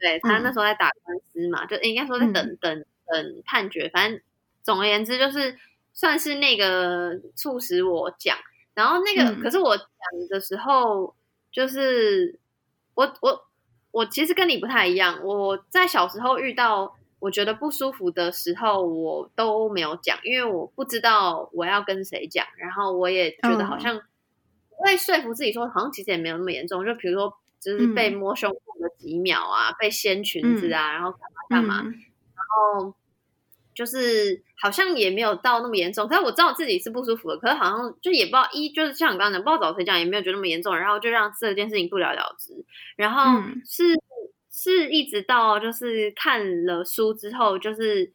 [0.00, 3.88] 对，他那时候在打官司嘛，嗯、就应该说在等等等判决。
[3.90, 4.20] 反正
[4.64, 5.56] 总而言之，就是
[5.92, 8.36] 算是那个促使我讲。
[8.74, 9.86] 然后那个，嗯、可是我讲
[10.28, 11.14] 的时候，
[11.52, 12.40] 就是
[12.94, 13.46] 我我
[13.92, 15.20] 我其实跟你不太一样。
[15.22, 22.46] 我在小时候遇到我觉得不舒服的时候，我都没有讲，因为我不知道我要跟谁讲。
[22.56, 24.02] 然后我也觉得好像、嗯。
[24.80, 26.86] 会说服自己说，好像其实也没有那么严重。
[26.86, 31.90] 就比如说，就是被摸胸部的几秒啊，嗯、被掀裙子啊，然后干嘛干嘛，嗯、
[32.36, 32.94] 然后
[33.74, 42.64] 就是好像也没有到那么严重，可是我知道自己是不舒服的，可是好像就也不知道一就是像你刚刚讲，不知道找谁讲，也没有觉得那么严重，然后就让这件事情不了了之。
[42.94, 44.02] 然后是、嗯、
[44.60, 48.12] 是一直到就是看了书之后，就是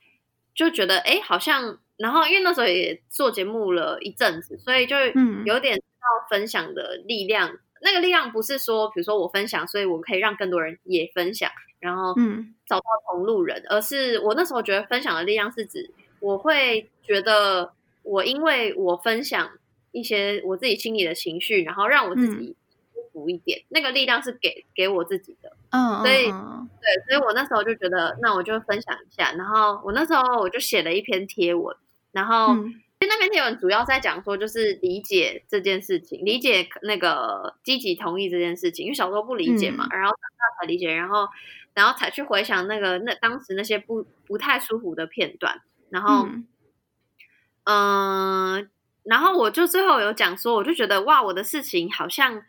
[0.53, 4.97] 就觉得哎，好像然后因为那时候也做节目了一阵子，所以就
[5.45, 7.49] 有点知道分享的力量。
[7.49, 11.49] 嗯、那个力量不是说，比如说我分享，所以我可以让更多人也分享。
[11.79, 17.73] 然后，嗯，找到同路人，嗯，而是我那时候觉得分享的力量是指，我会觉得
[18.03, 19.49] 我因为我分享
[19.91, 22.55] 一些我自己心里的情绪，然后让我自己舒
[23.13, 31.73] 服一点，嗯，那个力量是给给我自己的，嗯，所以，嗯，对，所以我那时候就觉得，那我就分享一下，然后我那时候我就写了一篇贴文，
[32.11, 32.81] 然后，嗯。
[33.05, 41.27] 那篇贴文主要在讲说，就是理解这件事情，理解那个积极同意这件事情，因为小时候不理解嘛，嗯、然后长大才理解，然后
[41.73, 46.29] 然后才去回想那个那当时那些不不太舒服的片段，然后
[47.65, 48.67] 嗯、呃，
[49.03, 52.43] 然后我就最后有讲说，我就觉得哇，我的事情好像很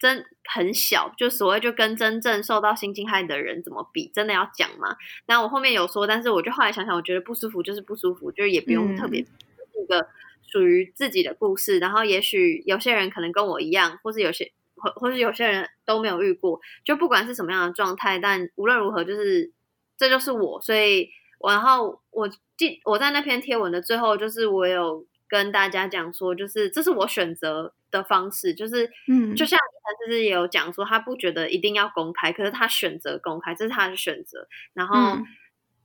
[0.00, 4.96] 真很小，就所谓就跟真正受到性侵害的人怎么比，真的要讲吗？
[5.26, 10.08] 那我后面有说，但是我就后来想想，我觉得不舒服就是不舒服，就是也不用特别一个
[10.50, 11.78] 属于自己的故事。
[11.78, 19.52] 嗯、然后也许有些人可能跟我一样，或是有些或或是有些人都没有遇过，就不管是什么样的状态，但无论如何，就是
[19.98, 20.58] 这就是我。
[20.62, 21.10] 所以，
[21.46, 22.26] 然后我
[22.56, 34.46] 记我在那篇贴文的最后，就是我有跟大家讲说，就是这是我选择的方式，就是嗯，就像他就是也有讲说，他不觉得一定要公开，可是他选择公开，这是他的选择。
[34.72, 35.18] 然后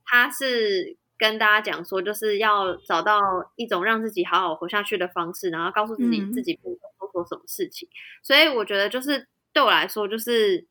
[0.04, 3.20] 他是跟大家讲说，就是要找到
[3.56, 7.88] 一种让自己好好活下去的方式，然后告诉自己自己不能做错什么事情。
[8.22, 10.66] 所以我觉得，就是对我来说，就是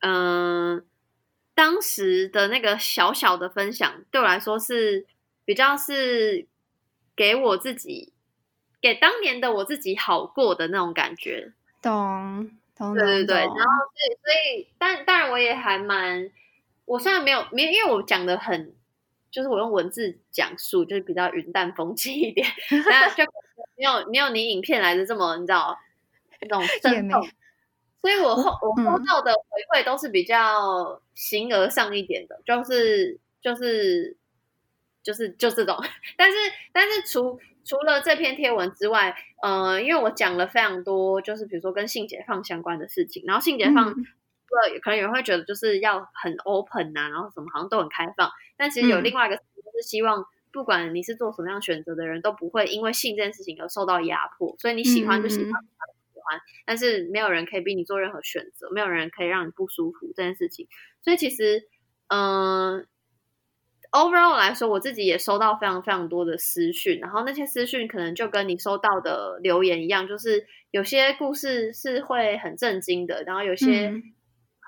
[0.00, 0.82] 嗯、呃，
[1.54, 5.06] 当时的那个小小的分享，对我来说是
[5.44, 6.46] 比较是
[7.14, 8.12] 给我自己。
[8.80, 11.52] 给当年的我自己好过的那种感觉，
[11.82, 16.30] 懂懂对对对，然后所以所以，但当然我也还蛮，
[16.86, 18.74] 我虽然没有没有，因为我讲的很，
[19.30, 22.46] 就是我用文字讲述，就是比较云淡风轻一点，
[22.88, 23.22] 那就
[23.76, 25.78] 没有没有你影片来的这么你知道
[26.40, 27.22] 那种生动，
[28.00, 34.16] 所以我后我收到的回馈都是比较形而上一点的，就是就是
[35.02, 35.76] 就是就这种，
[36.16, 36.36] 但是
[36.72, 37.38] 但是除。
[37.64, 49.42] 除了这篇贴文之外，呃，因为我讲了非常多，就是比如说跟性解放相关的事情，然后性解放，呃、嗯，可能有人会觉得就是要很 open 啊，然后什么好像都很开放，但其实有另外一个就
[49.74, 55.62] 是希望，不管你是做什么样选择的人，都不会因为性这件事情而受到压迫，所以你喜欢就喜欢，
[56.64, 60.66] 但是没有人可以逼你做任何选择，没有人可以让你不舒服这件事情，
[61.02, 61.68] 所以其实，
[62.08, 62.86] 嗯、呃。
[63.92, 73.92] Overall 来说，我自己也收到非常非常多的私讯，然后那些私讯可能就跟你收到的留言一样，就是有些故事是会很震惊的，然后有些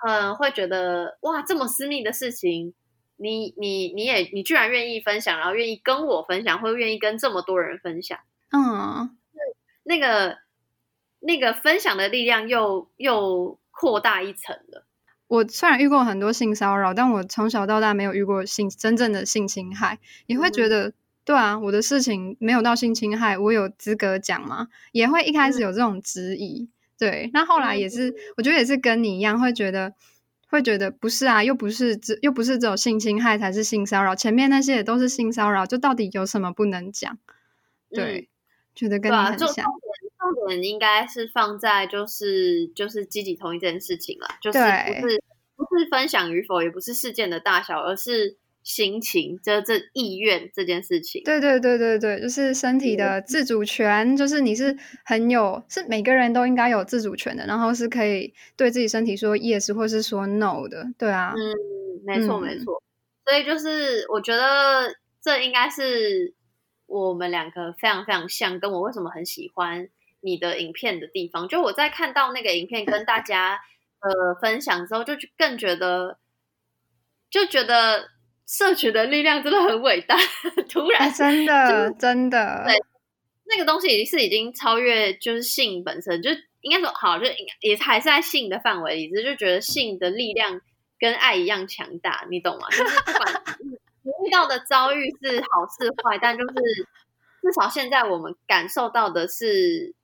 [0.05, 2.75] 嗯会觉得哇，这么私密的事情，
[3.17, 8.19] 你你你也你居然愿意分享，然后愿意跟我分享，或愿意跟这么多人分享，
[8.51, 9.17] 嗯，
[9.85, 10.39] 那个
[11.21, 14.85] 那个分享的力量又又扩大一层了。
[15.33, 19.99] 我虽然遇过很多性骚扰，但我从小到大没有遇过性真正的性侵害。
[20.27, 24.69] 你会觉得，嗯、对啊，我的事情没有到性侵害，我有资格讲吗？
[24.93, 26.65] 也会一开始有这种质疑。
[26.65, 26.69] 嗯、
[26.99, 29.95] 对，那后来也是、嗯，我觉得也是跟你一样，会觉得
[30.49, 37.17] 会觉得不是啊，又不是只又不是只有性侵害才是性骚扰，前面那些也都是性骚扰，就到底有什么不能讲？
[37.89, 38.29] 对，嗯、
[38.75, 39.65] 觉得跟你很像。
[39.65, 39.71] 啊、
[40.23, 44.59] 重点应该是放在就是就是积极同意这件事情了，就是
[45.01, 45.23] 不是
[45.57, 51.25] 不是分享与否，也不是事件的大小，而是心情，这这意愿这件事情。
[51.25, 61.53] 对对对对对，就是身体的自主权，就是你是很有，是每个人都应该有自主权的，然后是可以对自己身体说 yes 或是说 no 的，对啊，嗯，
[62.05, 62.81] 没错没错，
[63.27, 66.33] 所以就是我觉得这应该是
[66.87, 69.89] 我们两个非常非常像，跟我为什么很喜欢。
[70.25, 73.61] 你的影片的地方，就我在看到那个影片跟大家
[74.01, 76.19] 呃分享之后，就更觉得
[77.29, 78.09] 就觉得
[78.47, 80.17] 社群的力量真的很伟大。
[80.71, 82.77] 突然，哎、真的真的，对，
[83.47, 87.25] 那个东西已经是已经超越就是性本身，就应该说好，就
[87.61, 90.61] 也还是在性的范围里，只是就觉得性的力量
[91.01, 92.69] 跟爱一样强大，你懂吗？
[92.71, 93.43] 就是不管
[94.05, 96.55] 你遇到的遭遇是好是坏，但就是
[97.43, 99.97] 至少现在我们感受到的是。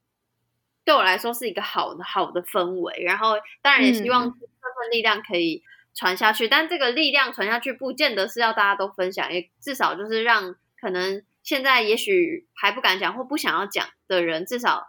[0.89, 5.61] 对我来说是一个好的好的氛围，然后当然也希望这份力量可以
[5.93, 6.47] 传下去。
[6.47, 14.87] 但这个力量传下去，不见得是要大家都分享，也至少就是让可能现在也许还不敢讲或不想要讲的人，至少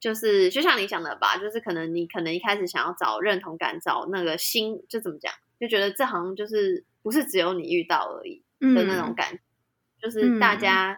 [0.00, 5.30] 就是就像你讲的吧，就是可能你可能一开始想要找认同感，找那个心，就怎么讲，
[5.60, 9.40] 就觉得这好像就是不是只有你遇到而已的那种感觉，嗯、
[10.00, 10.96] 就是大家。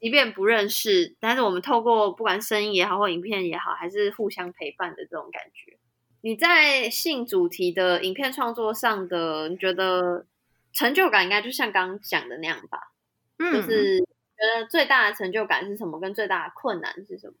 [0.00, 5.76] 即便不认识，但是我们透过不管声音也好，或影片也好，还是互相陪伴的这种感觉。
[6.22, 10.26] 你在性主题的影片创作上的，你觉得
[10.72, 12.78] 成就感应该就像刚刚讲的那样吧？
[13.38, 14.04] 嗯，就是觉
[14.58, 16.00] 得最大的成就感是什么？
[16.00, 17.34] 跟最大的困难是什么？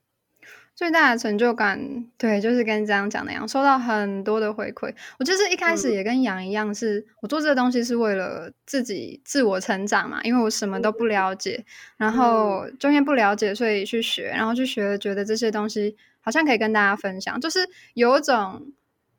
[0.76, 4.94] 最大的成就感，对，就是跟这样讲的一样，收到很多的回馈。
[5.18, 10.90] 我就是一开始也跟杨一样是，是、嗯、我做这个东西是为了自己自我成长嘛，因为我什么都。
[11.00, 11.64] 不了解，
[11.96, 12.68] 然后。
[12.78, 17.60] 中间不了解，所以去学，然后去学，觉得这些东西好像可以跟大家分享，就是
[17.94, 18.72] 有一种，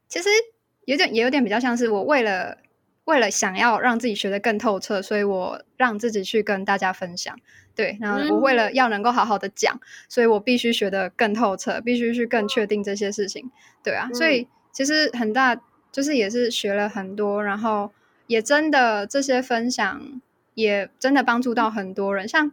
[0.07, 0.29] 其实
[0.85, 2.57] 有点也有点比较像是我为了
[3.11, 7.37] 为了想要让自己学得更透彻，所以我让自己去跟大家分享。
[7.75, 13.51] 对，然后我为了要能够好好的讲，嗯、所以我必须学得更透彻，必须去更确定这些事情。
[13.83, 17.91] 对啊，嗯、所以其实很大就是也是学了很多，然后
[18.27, 20.21] 也真的这些分享
[20.53, 22.25] 也真的帮助到很多人。
[22.25, 22.49] 像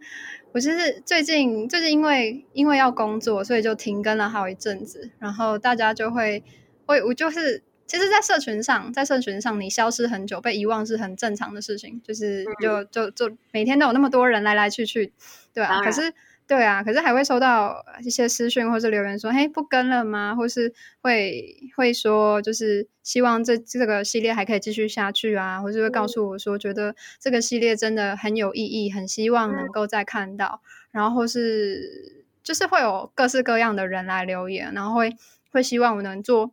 [0.50, 6.42] 我其实最近最近因为因为要工作，所以就停更了好一阵子，然后大家就会
[6.84, 7.62] 会我就是。
[7.88, 12.00] 其实，在社群上，在社群上，你消失很久，被遗忘是很正常的事情。
[12.04, 15.10] 就是就，就就就每天都有那么多人来来去去，
[15.54, 15.80] 对啊。
[15.80, 16.12] 可是，
[16.46, 30.60] 对啊，可是还会收到一些私讯或是留言说：“嘿，不跟了吗？”或是会会说，就是希望这这个系列还可以继续下去啊，或是会告诉我说，觉得这个系列真的很有意义，很希望能够再看到。
[30.90, 35.16] 然后或是就是会有各式各样的人来留言，然后会
[35.50, 36.52] 会希望我能做。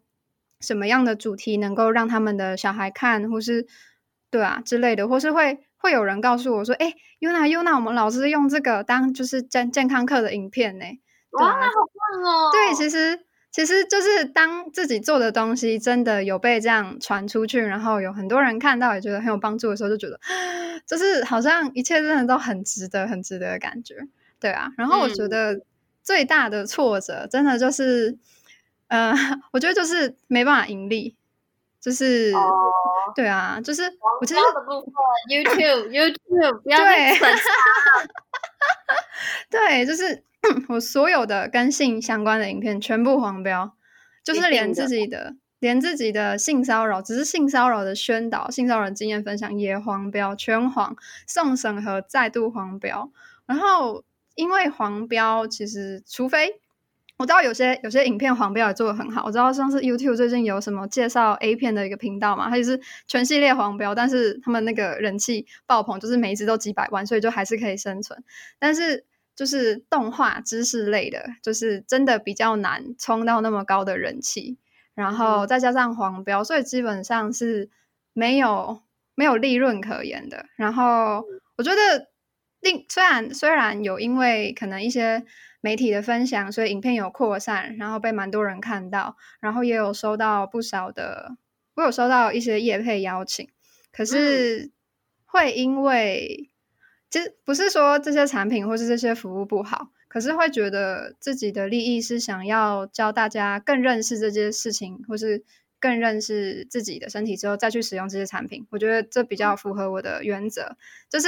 [0.66, 3.68] 什么样的主题能够让他们的小孩看，或是
[4.32, 10.86] 对啊之类的，或是会会有人告诉我说：“哎，Yuna Yuna，我们老师用这个当就是健健康课的影片呢。”
[11.32, 12.52] 哇，好棒哦！
[12.52, 13.20] 对，其实
[13.52, 20.20] 其实就是当自己做的东西真的有被这样传出去，然后有很多人看到，也觉得很有帮助的时候，就觉得
[20.88, 23.96] 就是好像一切真的都很值得，很值得的感觉。
[24.40, 25.62] 对啊，然后我觉得
[26.02, 28.18] 最大的挫折，真的就是。
[28.88, 29.14] 呃，
[29.52, 31.16] 我觉得就是没办法盈利，
[31.82, 32.72] 就是、哦、
[33.16, 33.82] 对啊，就是
[34.20, 34.94] 我其实的部分
[35.28, 37.18] YouTube YouTube 不要再
[39.50, 40.24] 对， 对，就是
[40.70, 43.76] 我所有的跟性相关的影片全部黄标，
[44.24, 53.10] 就是连自己的，的连自己的性骚扰，只是性骚扰的宣导、性骚扰经验分享也黄标，全黄，送审核再度黄标，
[53.48, 54.04] 然后
[54.36, 56.62] 因为黄标，其实除非。
[57.18, 59.24] 我知道有些有些影片黄标也做的很好。
[59.26, 68.22] 我知道像是 YouTube 最近有什么介绍 A 片的一个频道嘛，它就是全系列黄标，但是他们那个人气爆棚，就是每一只都几百万，所以就还是可以生存。
[68.60, 74.58] 但是就是动画知识类的，就是真的比较难冲到那么高的人气，
[74.94, 77.70] 然后再加上黄标，所以基本上是
[78.12, 78.82] 没有
[79.16, 80.48] 没有利润可言的。
[80.58, 81.24] 然后
[81.58, 82.08] 我觉得，
[82.66, 85.24] 另虽然虽然有因为可能一些。
[85.62, 91.38] 媒体的分享，所以影片有扩散，然后被蛮多人看到，然后也有收到不少的，
[91.74, 93.50] 我有收到一些业配邀请，
[93.92, 94.70] 可是
[95.26, 96.52] 会因为，
[97.10, 105.44] 其实不是说这些产品或是这些服务不好，可是会觉得自己的利益是想要教大家更认识这件事情，或是
[105.80, 110.78] 更认识自己的身体之后再去使用这些产品，我觉得这比较符合我的原则，
[111.10, 111.28] 就是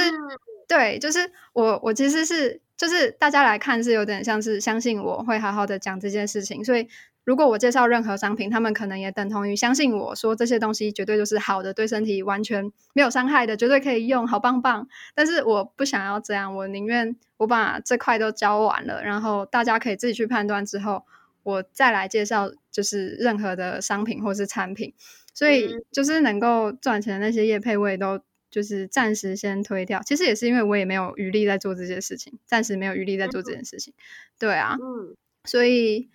[0.68, 2.60] 对，就是我我其实是。
[2.78, 6.86] 就是大家来看是有点像是相信我会好好的讲这件事情，所以
[7.24, 14.86] 如果我介绍任何商品，他们可能也等同于相信我说这些东西绝对就是好的，对身体完全没有伤害的，绝对可以用，好棒棒。
[15.16, 21.02] 但是我不想要这样，我宁愿我把这块都教完了，然后大家可以自己去判断之后，
[21.42, 24.94] 我再来介绍就是任何的商品或是产品。
[25.34, 28.20] 所以就是能够赚钱的那些业配我也都。
[28.50, 33.92] 就是暂时先推掉，其实也是因为我也没有余力在做这件事情，暂时没有余力在做这件事情。
[34.38, 36.08] 对啊，嗯，所以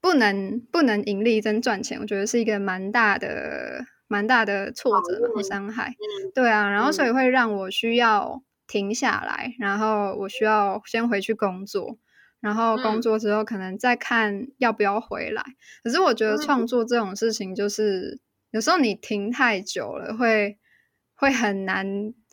[0.00, 5.94] 不能不能盈利真赚钱，我觉得是一个蛮大的蛮大的挫折和伤害。
[6.34, 11.98] 对啊，然后所以会让我需要停下来，然后我需要先回去工作，
[12.40, 15.44] 然后工作之后可能再看要不要回来。
[15.84, 18.18] 可是我觉得创作这种事情，就是
[18.50, 20.56] 有时候你停太久了会。
[21.16, 21.86] 会很难，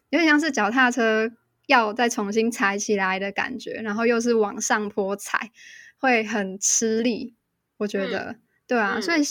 [0.10, 1.32] 有点像是脚踏车
[1.66, 5.52] 要再重新踩起来的感觉，然后又是往上坡踩，
[5.98, 7.36] 会很吃力。
[7.78, 9.22] 我觉得，嗯、对啊，嗯、所以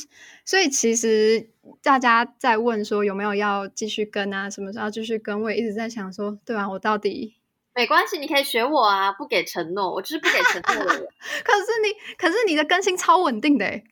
[0.44, 1.50] 所以其实
[1.82, 7.36] 大家在问说有没有要继续跟啊，什么时候要继续跟，我也一直在想说，对啊，我到底
[7.74, 11.06] 没关系，你可以学我啊，不给承诺，我就是不给承诺的人。
[11.44, 13.84] 可是你，可是你的更新超稳定的诶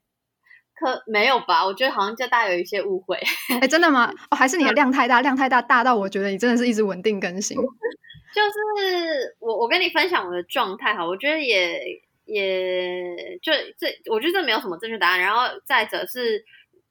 [0.80, 1.64] 可没有吧？
[1.64, 3.16] 我觉得好像就大家有一些误会。
[3.60, 4.10] 哎，真的吗？
[4.30, 7.56] 哦，还是你的量太大，量太大，大到我觉得你真的是一直稳定更新。
[8.34, 12.02] 就是我，我跟你分享我的状态哈，我觉得也。
[12.26, 15.18] 也就这，我觉得这没有什么正确答案。
[15.18, 16.44] 然后再者是，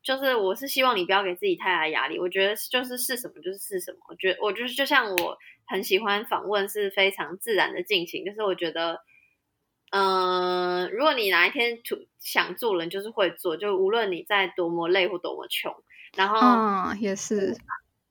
[0.03, 2.19] 就是我是希望你不要给自己太大压力。
[2.19, 3.99] 我觉得就是是什么就是是什么。
[4.09, 8.25] 我觉得我就是就像我很喜欢访问是非常自然的进行。
[8.25, 8.99] 就是我觉得，
[9.91, 11.79] 嗯、呃，如果你哪一天
[12.19, 13.57] 想做了，你就是会做。
[13.57, 15.75] 就无论你在多么累或多么穷，
[16.15, 17.55] 然后嗯也是。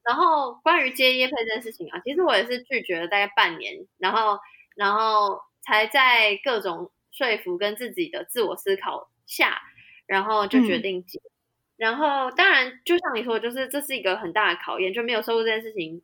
[0.02, 4.38] 然后关于接业配这件事情啊，其实我也是拒绝了大概半年，然后
[4.74, 6.90] 然后才在各种。
[7.10, 9.60] 说服跟自己的自我思考下，
[10.06, 11.18] 然后就决定接。
[11.18, 11.30] 嗯、
[11.76, 16.00] 然后当然，就像你说的，就是这是一个很大的考验，就没有收入这件事情。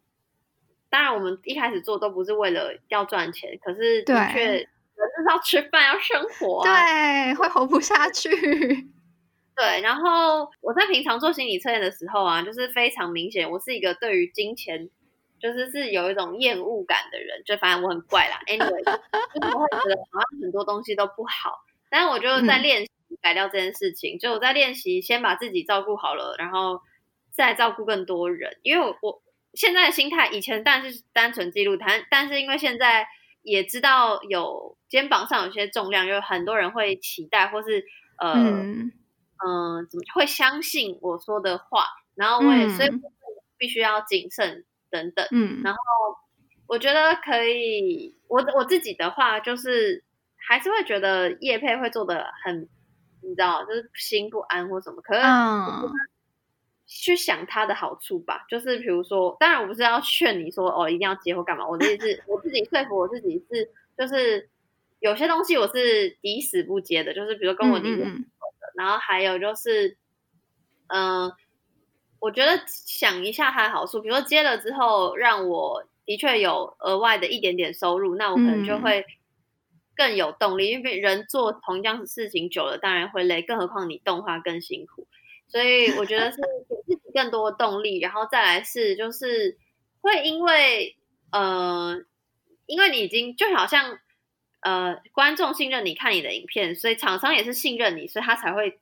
[0.91, 8.31] 当然，我们一开始做都不是为了要赚钱，可是的确人就是要吃饭要生活，啊，对，会活不下去。
[9.57, 14.91] 对，然后我在平常做心理测验的时候啊，就是非常明显，我是一个对于金钱。
[15.41, 18.41] 就是是有一种厌恶感的人，就反正我很怪啦。
[18.47, 21.59] Anyway，就是我 会觉得好像很多东西都不好，
[21.91, 22.91] 但是我就在练习
[23.21, 24.17] 改掉这件事情。
[24.17, 26.81] 嗯、就我在练习先把自己照顾好了，然后
[27.31, 28.57] 再照顾更多人。
[28.63, 29.23] 因为我我
[29.53, 33.07] 现在的心态，以前但是单纯记录，但但是因为现在
[33.45, 37.85] 也知道有肩膀上有些重量，有很多人会期待，或是
[38.19, 38.93] 呃嗯、
[39.39, 41.85] 呃、怎么会相信我说的话，
[42.17, 42.91] 然后我也、嗯、所以
[43.57, 44.65] 必须要谨慎。
[44.91, 45.81] 等等，嗯，然后
[46.69, 50.05] 我觉得可以，我我自己的话就是
[50.37, 52.69] 还是会觉得叶配会做的很，
[53.21, 55.21] 你知道，就是心不安或什么，可是
[56.97, 64.49] 去想它的好处吧，就是比如说，当然我不是要劝你说哦一定要接或干嘛，我的是我自己说服我自己是，就是
[65.01, 68.27] 有些东西我是抵死不接的，就是比如跟我离婚的，嗯嗯
[68.77, 69.97] 然后还有就是，
[70.89, 71.37] 嗯、呃。
[72.21, 79.05] 我觉得想一下它的好处，比如说接了之后，让我的确有额外的一点点收入，那我可能就会
[79.95, 80.71] 更有动力。
[80.71, 85.07] 嗯、因为人做同样的事情久了，当然会累，更何况你动画更辛苦。
[85.49, 86.39] 所以我觉得是
[87.15, 89.57] 更多的动力，然后再来是就是
[90.03, 90.99] 会因为
[91.33, 92.05] 呃，
[92.67, 93.99] 因为你已经就好像
[94.61, 98.79] 呃，观众信任你看你的影片，所以厂商也是信任你，所以他才会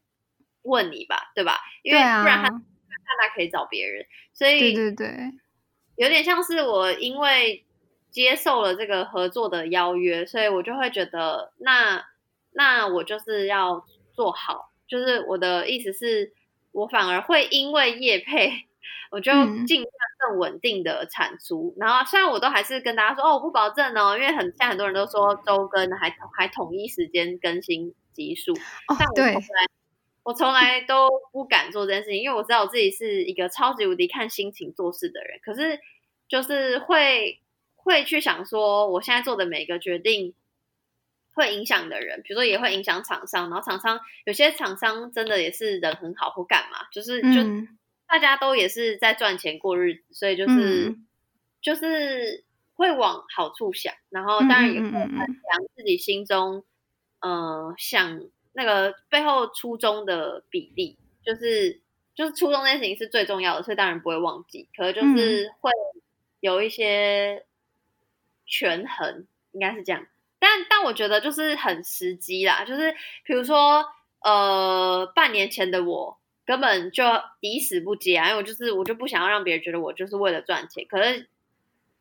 [0.62, 1.60] 问你吧，对吧？
[1.84, 2.62] 因为不然他。
[3.04, 5.32] 那他可以找别人，所以对对对，
[5.96, 7.66] 有点像是我因为
[8.10, 12.06] 接受了这个合作的邀约，所以我就会觉得，那
[12.52, 16.32] 那我就是要做好，就是我的意思是，
[16.72, 18.66] 我反而会因为业配，
[19.10, 19.30] 我就
[19.66, 21.74] 尽量更稳定的产出。
[21.76, 29.36] 嗯、然后虽然我都还是跟大家说，哦，我不保证哦，因为很现在很多人都说周更还还统一时间更新集数，哦，对。
[30.24, 35.40] 我从来都不敢做这件事情，因为我知道我自己是一个超级无敌看心情做事的人。
[35.42, 35.80] 可是，
[36.28, 37.40] 就是会
[37.74, 40.34] 会去想说，我现在做的每个决定
[41.32, 43.50] 会影响的人，比如说也会影响厂商。
[43.50, 47.66] 然后厂商有些厂商真的也是人很好或干嘛，就是就
[48.06, 51.06] 大家都也是在赚钱过日子，所以就是、嗯、
[51.60, 55.26] 就是会往好处想，然后当然也会衡量
[55.74, 56.64] 自己心中
[57.20, 58.22] 嗯、呃、想。
[58.54, 61.80] 那个背后初衷的比例，就是
[62.14, 64.68] 就是初衷那件事情是最重要的，所以当然不会忘记。
[64.76, 65.70] 可是就是会
[66.38, 67.46] 有一些
[68.44, 70.06] 权衡，嗯、应该是这样。
[70.42, 72.92] 但但我觉得就是很时机啦，就是
[73.24, 73.86] 比如说
[74.20, 77.04] 呃，半年前的我根本就
[77.40, 80.84] 抵死不接啊，因为我就是我就不想要让别人觉得我就是为了赚钱。
[80.88, 81.28] 可是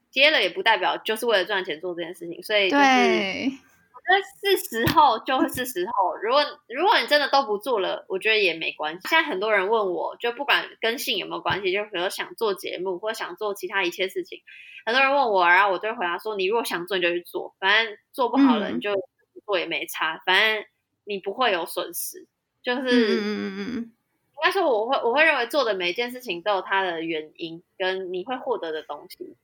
[0.09, 3.70] 接了也不代表就是为了赚钱做这件事情，所以就是。
[4.11, 9.07] 对是时候就是时候，如果如果你真的都不做了，我觉得也没关系。
[9.07, 14.41] 现在很多人问我，就不管跟性有没有关系，就比如想做节目或者想做其他一切事情，
[14.85, 20.65] 很多人问我，然后我就会回答说：你如果想做，你就去做，反正做不好了你就不做也没差，嗯、反正
[21.05, 22.27] 你不会有损失。
[22.61, 29.35] 就是，嗯嗯嗯，应该说我会我会认为做的每一件事情都有它的原因，跟你会获得的东西。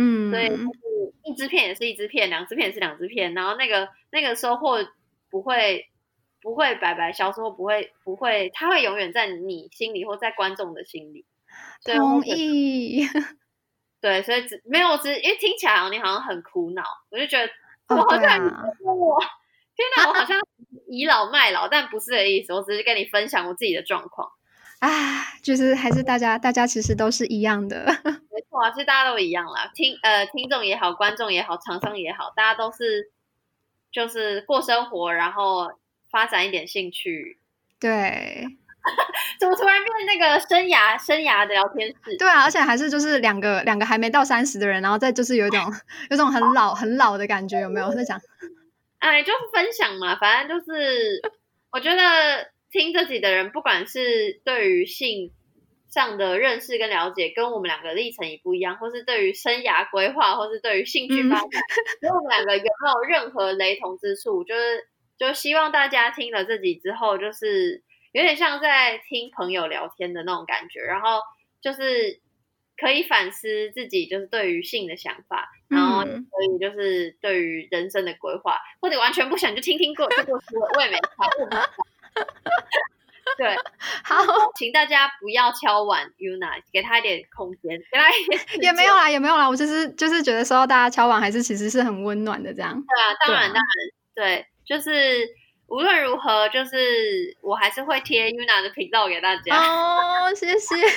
[0.00, 4.78] 嗯，所以就是一支片也是一支片，两支片也是两支片，然后那个那个收获
[5.28, 5.88] 不会
[6.40, 11.26] 不会白白消失，或不会不会，它会永远在你心里或在观众的心里。
[11.84, 13.04] 同意。
[14.00, 17.50] 对，所以只没有只因为听起来你好像很苦恼，我就觉得
[17.88, 18.38] 我好像
[18.84, 19.26] 我、哦啊、
[19.74, 20.40] 天哪，我好像
[20.86, 24.30] 倚老卖老，但不是的意思，我只是跟你分享我自己的状况。
[24.80, 24.88] 啊，
[25.42, 27.84] 就是还是大家，大家其实都是一样的。
[28.30, 29.68] 没错啊，其实大家都一样啦。
[29.74, 33.10] 听呃，听众也好，观众也好，厂商也好，大家都是
[33.90, 35.72] 就是过生活，然后
[36.10, 37.40] 发展一点兴趣。
[37.80, 38.46] 对，
[39.40, 42.16] 怎么突然变那个生涯生涯的聊天室？
[42.16, 45.60] 对啊，而且还是就是两个两个还没到三十的人，然后再就是有一种
[46.10, 48.20] 有种很老很老的感觉，有没有在想？
[49.00, 51.20] 哎，就是分享嘛，反正就是
[51.72, 52.52] 我觉得。
[52.70, 55.32] 听这集的人，不管是对于性
[55.88, 61.48] 上的认识跟了解，跟我们两个历程也不一样，或是对于生涯规划，或是对于兴趣发展，
[62.00, 64.44] 跟、嗯、我们两个有没有任何雷同之处？
[64.44, 64.88] 就是，
[65.18, 71.20] 就希望大家听了这集之后，就是有点像在听朋友聊天的那种感觉，然后
[71.62, 72.20] 就是
[72.76, 80.38] 可以反思自己，就是对于性的想法，然后可以就是对于人生的规划，或者完全不想就听听过就过
[80.76, 81.66] 我也没差。
[83.36, 83.54] 对，
[84.02, 84.16] 好，
[84.56, 92.72] 请大家不要敲碗 Yuna，给他一点空间，给他一点也没有啦，也没有啦，我就是就是觉得说大家敲碗还是其实是很温暖的这样。
[92.72, 93.62] 对啊，当然当然，
[94.14, 95.28] 对，就是
[95.66, 99.56] 无论如何，就是我还是会贴 Yuna 的频道给大家。
[99.56, 100.74] 哦，谢谢。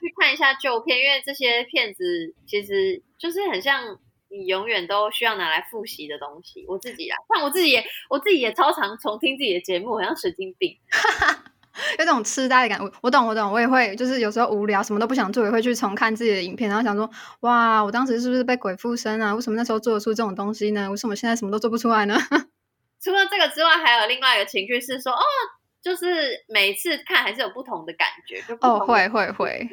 [0.00, 3.98] 去看一下旧片，因为这些片子其实就是很像。
[4.38, 10.76] 你永远都需要拿来复习的东西，我自己啊，像我自己也，我自己也超常重听自己的节目，好像神经病，
[11.98, 12.84] 有种痴呆的感觉。
[12.84, 17.10] 我我懂，我懂，我也会，就是有时候无聊，什么都不想做，也会去重看自己的影片，然后想说，
[17.40, 19.34] 哇，我当时是不是被鬼附身啊？
[19.34, 20.90] 为什么那时候做得出这种东西呢？
[20.90, 22.16] 为什么现在什么都做不出来呢？
[23.02, 25.22] 除了这个之外，还有另外一个情绪是说，哦，
[25.82, 29.68] 就是每次看还是有不同的感觉，就哦，会会会，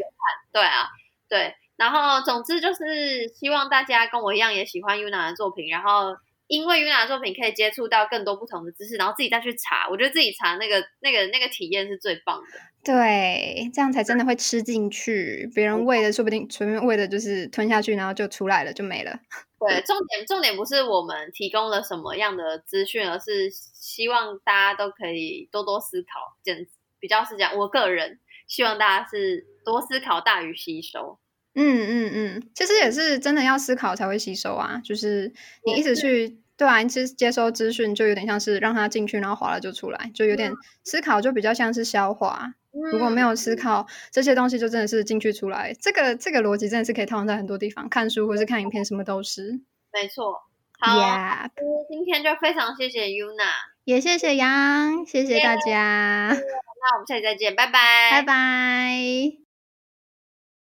[0.51, 0.89] 对啊，
[1.30, 1.55] 对。
[1.76, 6.16] 然后，总之就是希望大家跟我一样也喜欢 Yuna 的作品，然后
[6.48, 12.60] 因为 Yuna 的作品可以接触到更多不同的知识，然后自己再去查，我觉得自己查那个、那个、那个体验是最棒的。
[12.84, 15.50] 对，这样才真的会吃进去。
[15.56, 19.18] 别人喂的说不定随便喂的就是吞下去，然后就出来了，就没了。
[19.58, 26.38] 对，重点重点不是我们提供了什么样的资讯，而是希望大家都可以多多思考。
[26.44, 26.68] 简
[27.00, 31.18] 比较是讲，我个人希望大家是多思考大于吸收。
[31.56, 35.32] 嗯嗯嗯，其实也是真的要思考才会吸收啊，就是
[35.66, 40.51] 你一直去对啊，其实接收资讯就有点像是让它进去，然后滑了就出来，就有点
[40.84, 42.54] 思考就比较像是消化。
[42.91, 45.76] 如果没有思考，这些东西就真的是进去出来。
[45.80, 49.60] 这个这个逻辑真的是可以套用在很多地方，看书或是看影片，什么都是。
[49.91, 50.34] 没错。
[50.80, 51.49] 好，yeah.
[51.88, 53.51] 今天就非常谢谢 Yuna，
[53.86, 56.30] 也谢谢杨，谢谢大家。
[56.30, 59.43] 那我们下期再见，拜拜，拜拜。